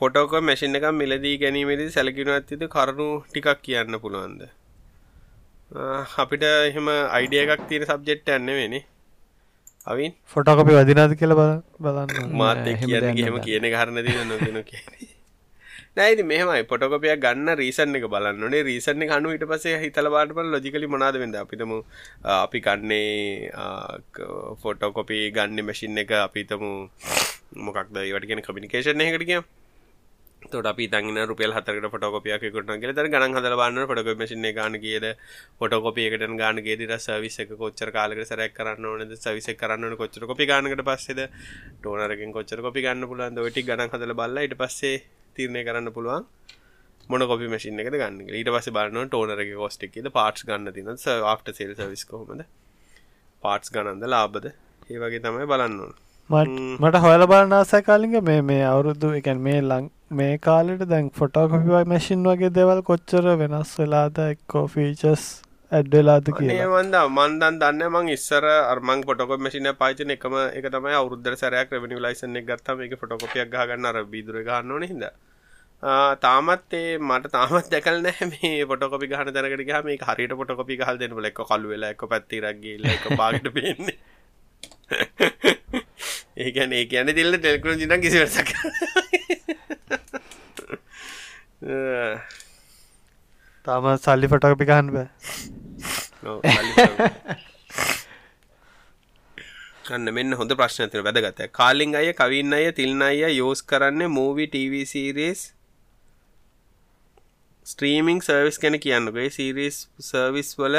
[0.00, 4.42] ෆොටෝක මැසින් එක මිලදී ගැනීමේදී සැලකිනු ඇතිද කරුණු ටිකක් කියන්න පුළුවන්ද?
[6.18, 8.84] අපිට එහෙම අයිඩිය එකක් තියෙන සබ්ජෙට් ඇන්න වෙනේ
[9.86, 10.12] අවින්?
[10.32, 15.18] ෆොටෝකපි වදිනාද කියල බලන්න මාත කියන්න හෙම කියන කරන්න දී නොගෙන කියන
[16.00, 16.62] නෑති මෙහමයි.
[16.72, 21.20] පොටකොපිය ගන්න රීසන් එක බලන්නනේ රීසන් එක හනු ඊට පසේ හිතල බාට පල ලොජිකලි මනාද
[21.22, 21.72] වෙද අපිතම
[22.40, 23.52] අපි ගන්නේ
[24.64, 26.12] ෆොටෝකොපි ගන්න මැසින් එක.
[26.26, 26.74] අපිතමු
[27.66, 29.42] මොකක්ද ඒවටගෙන කමිනිකේෂන් එකට කිය
[30.42, 34.76] තොට අපි තන්න රුපියල් හතකට ෆොටෝකොපියක් කුටන ගෙ තර ගන හදල බන්න ොටක මසින ගන
[34.84, 35.06] කියද?
[35.64, 39.12] ොටකොපියකට ගන ගෙදර සවිස එක කොච්චර කාලක සරක් කරන්න ඕනද?
[39.24, 41.20] සවිස කරන්න කොච්චර කොපි ගනකට පස්සෙද?
[41.80, 44.98] ටෝනරකින් කොච්චර කොපි ගන්න පුලන් ොටි ගන හදල බල්ල ඉට පස්සේ
[45.40, 46.30] තීරණය කරන්න පුළුවන්.
[47.10, 51.72] මොන කොපි මසින් එකද ගන්න ඊට පස බලන්න ටෝනරගේ කොස්ටික්ද පාට්ස් ගන්න තින ආට සේල්
[51.76, 52.44] සවිස් කොහොමද?
[53.42, 55.80] පාට්ස් ගණන්ද ලාබද ඒ වගේ තමයි බලන්න
[56.30, 58.12] මට හොල බලන්නාසය කාලිග.
[58.22, 63.72] මේ මේ අවුරුදු එකන් මේ ලං මේ කාලට දැන් ෆොටෝකොපිවයි මැසින් වගේ දෙවල් කොච්චර වෙනස්
[63.78, 64.20] වෙලාද?
[64.26, 65.24] එක්කෝ ෆීචස්
[65.72, 71.34] ඇඩ්ඩලාද කිය වන්ද මන්දන් දන්න මං ඉස්සර අර්මං පොටකො මසින පාචන එකම එක තමයි අවුද්ධ
[71.42, 75.04] සරයක් රෙවනි ලයිසන ගත්තම එක ෆොටකොපියක් ගන්න අර බිදුර ගන්නන හිද
[75.82, 80.98] තාමත් ඒ මට තාමත් දැකල් නෑ මේ පොටකොපි ගහන දැනකට ගහ මේ හරිට පොටකොපි හල්
[80.98, 83.96] දෙන ලෙක්ක කලු වෙලා එක පැත්තිරක්ගේ ලක බාගට පෙන්නේ.
[86.36, 88.52] ඒකැන ඒ කියන තිල්ල ටෙල්කුණ ජින කිසිවසක
[93.66, 95.08] තාම සල්ලි ෆොටකොපි ගහන්න බෑ.
[99.84, 101.40] කන්න මෙන්න හොඳ ප්‍රශ්නතින වැදගත.
[101.52, 105.46] කාලිං අය කවින්න අය තිල්න අය යෝස් කරන්න මූවි ටීවසිරේස්
[107.70, 110.76] ස්ට්‍රීමිං සර්විස් ගැන කියන්නගේ සිරිස් සර්විස් වල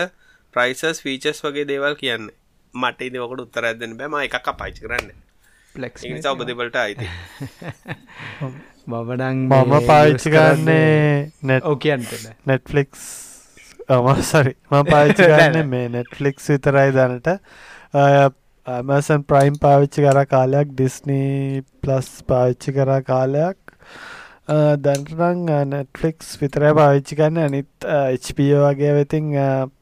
[0.53, 2.29] ප්‍රයිසස් ෆීචස් වගේ දේවල් කියන්න.
[2.73, 5.11] මට ඉදවකට උත්තර ඇදන්න බෑම එකක් පයිච කරන්න.
[5.75, 7.07] පලෙක් සබදවලට අයිති
[8.87, 12.11] මමනං මම පාවිච්චි කරන්නේ නැත් ඕ කියන්ට
[12.49, 13.03] නෙට්ෆලික්ස්
[13.89, 17.29] අමසරි ම පාච්චි කරන්න මේ නෙට්ෆලික්ස් විතරයි දැනට.
[18.67, 23.75] ඇමසන් ප්‍රයිම් පාවිච්චි කර කාලයක් ඩිස්නී ප්ලස් පාවිච්චි කර කාලයක්
[24.85, 27.89] දැන්ටනං නෙට්ෆලික්ස් විතරය පාවිච්චි කන්න අනිත්
[28.25, 29.29] HPෝ වගේ වෙතින්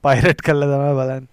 [0.06, 1.26] පයිරට් කල්ල තම බලන්න.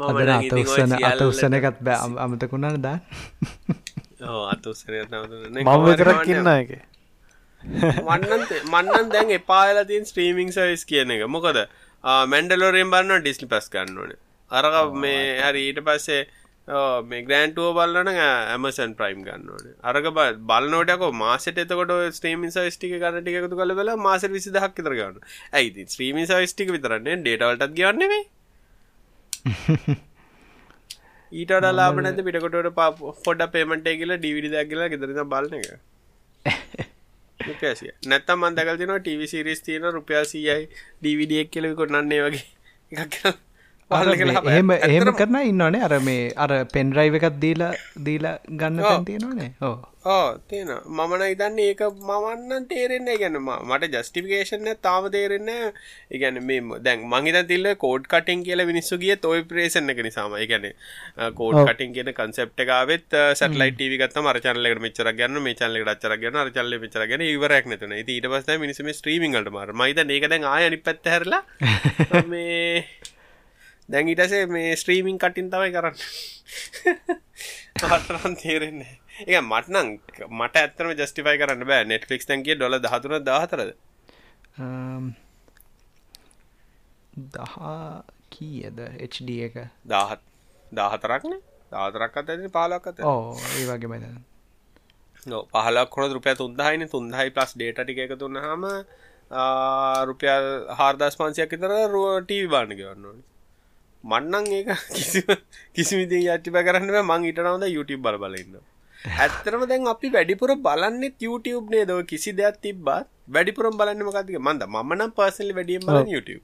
[0.00, 2.14] අදන අත උත්සන අත උත්සන එකත් බෑ.
[2.26, 2.98] අමතකුණන්න දා?
[4.22, 6.74] මම විතරක් කියන්න එක.
[8.06, 11.26] මන්නන් මන්නන් දැන් එපාලා තින් ස්ට්‍රීමිං සවිස් කියන එක.
[11.28, 11.64] මොකද
[12.26, 14.14] මැන්ඩලෝරෙන් බන්න ඩිස්ලි පස් ගන්න ඕන.
[14.50, 16.22] අරක මේ හරි ඊට පස්සේ
[16.68, 20.06] මේ ග්‍රන්ටුව බලන ඇමසන් ප්‍රයිම් ගන්නවන අරක
[20.46, 25.18] බලනෝටක මාසට එතකොට ස්ට්‍රීමි සයිස්ටික ගන්න ටිකතු කල වෙලා මාස විසි දහක් තර ගන්න.
[25.52, 28.22] ඇයි ස්ත්‍රීමි සයිස්ටික විතරන්නේ ඩේටවලටත් ගන්නවේ
[31.32, 32.90] ඊට ලාබ නැත පිටකොට පා
[33.26, 35.70] ොඩ පේමට කියල ඩිවිඩි දැක්ගලා ගෙදරන බලන එක?
[38.06, 40.68] නැත්තම් මන්දකල් තින ටව සිරිස් තියන රුපියසියයි
[41.02, 42.46] ඩවිඩියක් කෙලෙ කොන්නන්නේ වගේ
[43.02, 43.51] එකක්
[43.90, 47.72] එහෙම එහෙම කරන ඉන්නනේ අර මේ අර පෙන්රයිව එකත් දීලා
[48.04, 49.50] දීලා ගන්න තියෙනවානේ.
[49.62, 49.74] ඕ
[50.04, 55.50] ඕ තියෙන මමන ඉතන්න ඒක මවන්න තේරෙන්නේ ගැන මට ජස්ටිෆිකේෂන තාම තේරෙන්න
[56.10, 60.36] ඉගැන මේ දැන් මහිත තිල්ල කෝඩ් කටින් කියල මිනිස්සු ගිය තොයි ප්‍රේෂණ එක නිසාම.
[60.44, 60.68] ගැන
[61.34, 66.42] කෝඩ් කටින් කියන කන්සප්ට එකවෙත් සටලයි ටව ගත් මරචනලට මෙචර ගන්න මේ චනලට අච්චර ගන්න
[66.44, 69.72] අරචල්ල මෙචර ගැන ඉවරක් නැතුන ඊට පස්ස මිනිසම ස්ත්‍රීමිංගට මර.
[69.74, 71.42] මයිත ඒකද ආය අනි පැත්ත හැරලා
[72.32, 72.86] මේ
[73.92, 75.96] දැන් ඉටසේ මේ ස්ත්‍රීමිං කටින් තමයි කරන්න.
[77.96, 78.94] අටරන් තේරෙන්නේ
[79.26, 79.88] ඒ මටනං
[80.30, 81.84] මට ඇත්තම ජස්ටිෆයි කරන්න බෑ.
[81.92, 83.72] නෙට්ලික්ස් තැන්ගේ ඩොල දහතුර දාහතරද
[87.30, 87.56] දහ
[88.34, 89.56] කීයද HD එක?
[89.86, 90.22] දාහත්
[90.72, 91.34] දාහතරක්න
[91.72, 94.06] දාතරක් අත පාලක් අත ඕ ඒ වගේ මද
[95.52, 98.64] පහලක් කොන රුපය තුන්දහයින තුන්දහයි පලස් ඩේට ටික එක තුන්න හම
[100.08, 103.22] රුපියල් හාර්දස් පන්සියක් තර රුවටී බාන්න ගවන්නනි
[104.04, 105.20] මන්නන් ඒක කිසි
[105.74, 108.60] කිසිමිති යච්චි පැකරන්න මං ඉටනවද YouTube බල බලන්න
[109.18, 114.66] ඇත්තරම දැන් අපි වැඩිපුර බලන්න YouTube නේ දව කිසි දෙයක් තිබ්බත් වැඩිපුරම් බලන්න මකතික මන්ද
[114.68, 116.42] මනම් පර්සලි වැඩියම් බල YouTube.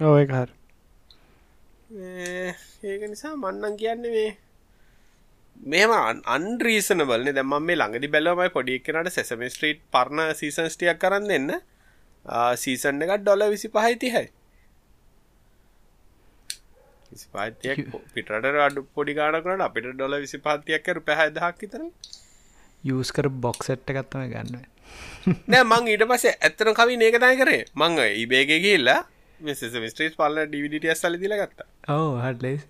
[0.00, 0.50] ඔය හර.
[2.84, 4.30] ඒක නිසා මන්නන් කියන්න මේ
[5.72, 5.92] මෙම
[6.36, 11.50] අන්රීසන බලන දැම මේ ළඟදි බැලවමයි පොඩි කෙනට සෙසම ස්ට්‍රීට් පරණ සීසන්ස්ටියක් කරන්න දෙන්න.
[12.56, 14.45] සීසන් එකත් ඩොල විසි පහයිතිහයි විසි
[17.32, 17.82] පාතියක්
[18.14, 21.84] පිටට අඩු පොඩි ගානකට අපිට ඩොල විසි පාතියක් කර පැහැ දහක් තර
[22.84, 24.64] යස්කර බොක්සට්ට ගත්තම ගන්න
[25.46, 27.60] නෑ මං ඊට පසේ ඇත්තන කවි ඒකතයි කරේ.
[27.74, 29.00] මං ඉබේග කියල්ලා
[29.40, 31.68] මෙස මිස්ට්‍රීස් පල්ල ඩිවිඩිය සල දිල ගත්තා.
[31.90, 32.66] ඕ හටලෙස්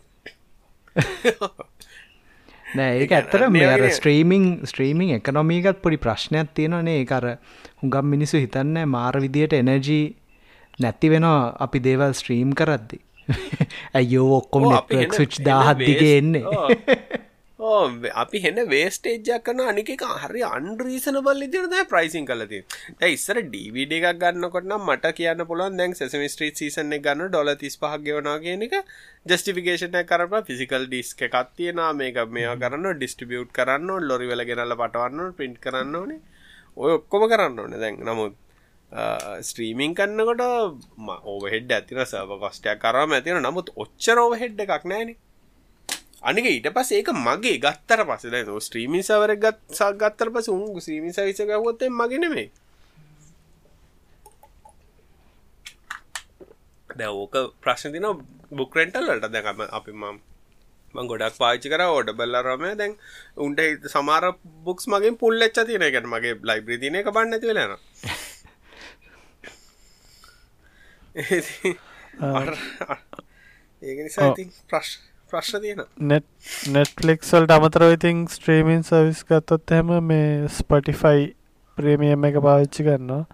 [2.76, 7.26] නෑ ඒක ඇත්තර මේ ස්ත්‍රීමිං ස්ත්‍රීමිං එකනොමීකත් පොඩි ප්‍රශ්නයක් තියෙනනේ ඒකර
[7.82, 10.06] හුඟම් මිනිසු හිතන්න මාර විදියට එනර්ජී
[10.78, 12.98] නැති වෙනවා අපි දේවල් ස්ත්‍රීම් කරද්දි
[13.98, 16.44] ඇයෝ ඔක්කොම නෙට්වක් සුච් දාහත් දිගේ එන්නේ.
[18.14, 19.90] අපි හෙන්න වේස්ටේජ්ජක් කන අනික
[20.22, 22.60] හරි අන්රීසන බල් ඉදිරද ප්‍රයිසින් කලති
[23.08, 28.02] ඉස්සර ඩීවිඩ එකක් ගන්නකොටනම් මට කියන්න පුළුවන් දැන් සෙසම ස්ට්‍රීට් සීසන ගන්න ඩොල තිස් පහක්
[28.04, 28.78] ගෙවනා කියන එක
[29.26, 35.94] ජස්ටිෆිකේෂන කරප ෆිසිකල් ඩිස්ක එකත්තියෙන මේක මේවා කරන්න ඩිස්ටිබියුට් කරන්න ලොරිවල ගෙනල්ල පටවන්න පින්ට් කරන්න
[35.96, 36.20] ඕනේ.
[36.76, 38.02] ඔය ඔක්කොම කරන්න ඕන දැන්.
[38.02, 38.36] නමුත්
[39.42, 40.42] ස්ත්‍රීමිං කන්නකොට
[41.26, 45.16] ඕහෙඩ් ඇතින සව කොස්ටයක් කරම ඇතින නමුත් ඔච්චර ඕහෙඩ් එකක් නෑන.
[46.22, 51.12] අනික ඊට පස් ඒක මගේ ගත්තර පස ද ස්ත්‍රීමි සවර ගත් සගත්තර පස උන් ස්ත්‍රීමි
[51.12, 52.48] සවිස ගවොත්තේ මගෙනෙමේ
[56.90, 58.06] දැ ඕක ප්‍රශ්න තින
[58.52, 60.16] බුක්රෙන්ටල්ලට දැකම අපි මම්
[61.06, 62.94] ගොඩක් පාචි කර ඕඩ බල්ලරම දැන්
[63.38, 64.24] උන්ට සමාර
[64.64, 67.48] බුක්ස් මගේ පුල්ල එච්ච තින එකට මගේ ලයිබ්‍රි තින එක බන්න ඇති
[73.82, 74.34] ඒක නිසා
[74.68, 75.00] ප්‍රශ්
[75.32, 76.26] ප්‍රශ්න තියෙන නෙට්
[76.70, 81.34] නෙට්ලික්සල්ට අමතරව ඉතින් ස්ට්‍රීමීන් සවිස් ගත්තොත් හැම මේ ස්පටිෆයි
[81.78, 83.24] ප්‍රේමියම් එක පාවිච්චි කරන්නවා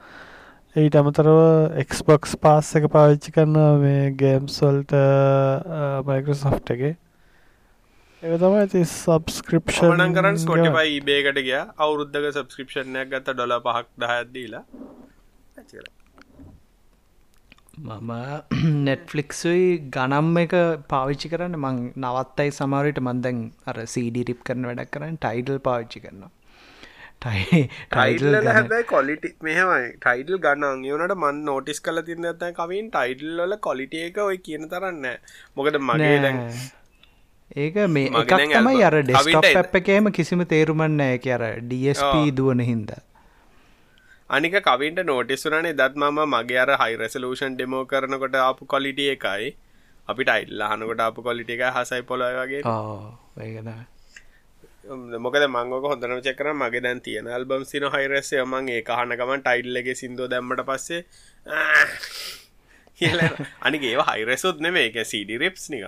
[0.77, 4.95] ඊට අමතරව එක්ස්බොක්ස් පාස් එක පාවිච්චි කරන්නවා මේ ගේම්ස්වල්ට
[6.07, 6.97] මයිකසෝෆ් එක.
[8.23, 11.59] ඒ තම ඇති සබස්ක්‍රප්ෂන් කරන්න ස්කොටිපයි බේකට ගිය.
[11.79, 14.65] අවුරුද්ධක සබස්ක්‍රපෂණයක් ගත්ත ඩොල පහක් දහත්දීලා
[17.79, 18.11] මම
[18.87, 20.55] නෙට්ෆලික්සුයි ගනම් එක
[20.89, 26.31] පාවිච්චි කරන්න මං නවත්තයි සමාරයට මන්දැන් අර සීඩි රිප් කරන වැඩක් කරන්න ටයිඩල් පාවිච්චි කරනවා.
[27.23, 29.89] ටයිල් හැබයි කොලිටි මෙහමයි.
[29.97, 34.69] ටයිඩල් ගන්න යනට මන් නෝටිස් කල තින්න ඇත කවින් ටයිඩල් වල කොලිටිය එක ඔය කියන
[34.69, 35.09] තරන්න
[35.57, 36.43] මොකද මගේ දැන්
[37.57, 43.01] ඒක මේ එකක් තමයි අර ඩෙස්ටප් එකේම කිසිම තේරුමන්න එක අර ඩස්ප දුවන හින්දා
[44.33, 49.49] අනික කවින්ට නෝටිස්ුරනේ දත් මම මගේ අර හයි රෙසලූෂන් ඩෙමෝ කරනකොට ආපු කොලිටිය එකයි.
[50.09, 52.63] අපිට අයිල්ලා හනකොට අප කොලිටික හසයි පොලොය වගේ.
[53.39, 53.69] ඒගද
[55.19, 60.29] මොකද මංගක හොඳනම චකර මගේ දැන් තියෙන අල්බම් සින හයිරස්සේ මං ඒ කහනකමන් ටයිල්ලගේ සිින්දෝ
[60.29, 61.03] දැම්මට පස්සේ
[63.61, 65.85] අනික ඒ හයිරෙසොත් නෙමේ එක සිඩි රෙප්ස් නික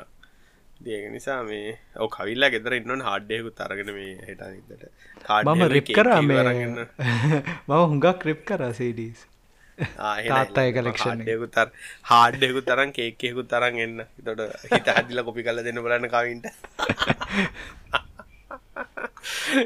[0.81, 6.13] දේක නිසා මේ ඔ කවිල්ලා ගෙදර ඉන්නන් හඩ්ඩයකු තරගෙන මේ හට මම රිප් කර
[7.69, 9.35] මම හුඟක් ක්‍රිප් කර සඩස්
[9.79, 11.69] තාත්තා කලක්ෂන් ඩයකු තර
[12.05, 14.07] හාඩ්ඩයකු තරන් කේකෙකු තරන් එන්න.
[14.21, 16.47] තොට හිත හදිල කොපි කල දෙන්න බලන්න කවින්ට.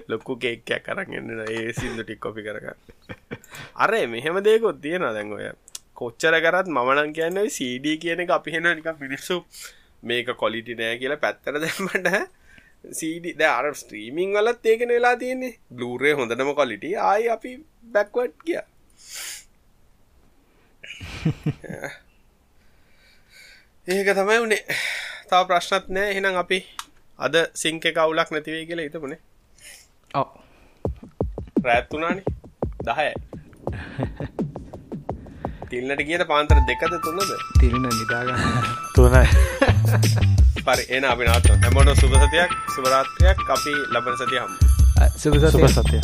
[0.09, 2.77] ලොක්කු කේක්කයක් කරන්න එන්න ඒ සිින්දු ටික් කොපි කරගන්න.
[3.77, 5.51] අර මෙහෙම දේකොත් තියෙන දැන් ඔය.
[5.95, 9.45] කොච්චර කරත් මමනන් කියන්න CD කියන එක අපි හෙන නික පිනිස්සු
[10.03, 12.09] මේක කොලිටි නෑ කියලා පැත්තර දැම්මට
[12.93, 15.59] CD දාර ස්ට්‍රීමිං වලත් ඒකන වෙලා තියෙන්නේ.
[15.75, 17.51] බ්ලූරේ හොඳටම කොලිටි ආයි අපි
[17.93, 18.59] බැක්වට් කිය
[23.89, 24.65] ඒක තමයි උනේ.
[25.29, 26.11] තව ප්‍රශ්නත් නෑ.
[26.11, 26.59] එහෙනම් අපි
[27.19, 29.21] අද සිංක කවුලක් නැතිවේ කියලා හිතමුණේ
[30.15, 30.29] ඔව්.
[31.65, 32.25] රැත් වුණානේ
[35.69, 38.41] 10යි තිල්නට කියත පාන්තර දෙකද තුන්නද තිරණ නිදාගන්න
[38.95, 39.25] තුනයි.
[40.65, 44.53] පරි එන අපි නාත්ව හැමෝට සුභසතියක් සුභරාත්‍රයක් අපි ලබන සතිය හම්
[45.17, 45.37] සුභ
[45.77, 46.01] සතිය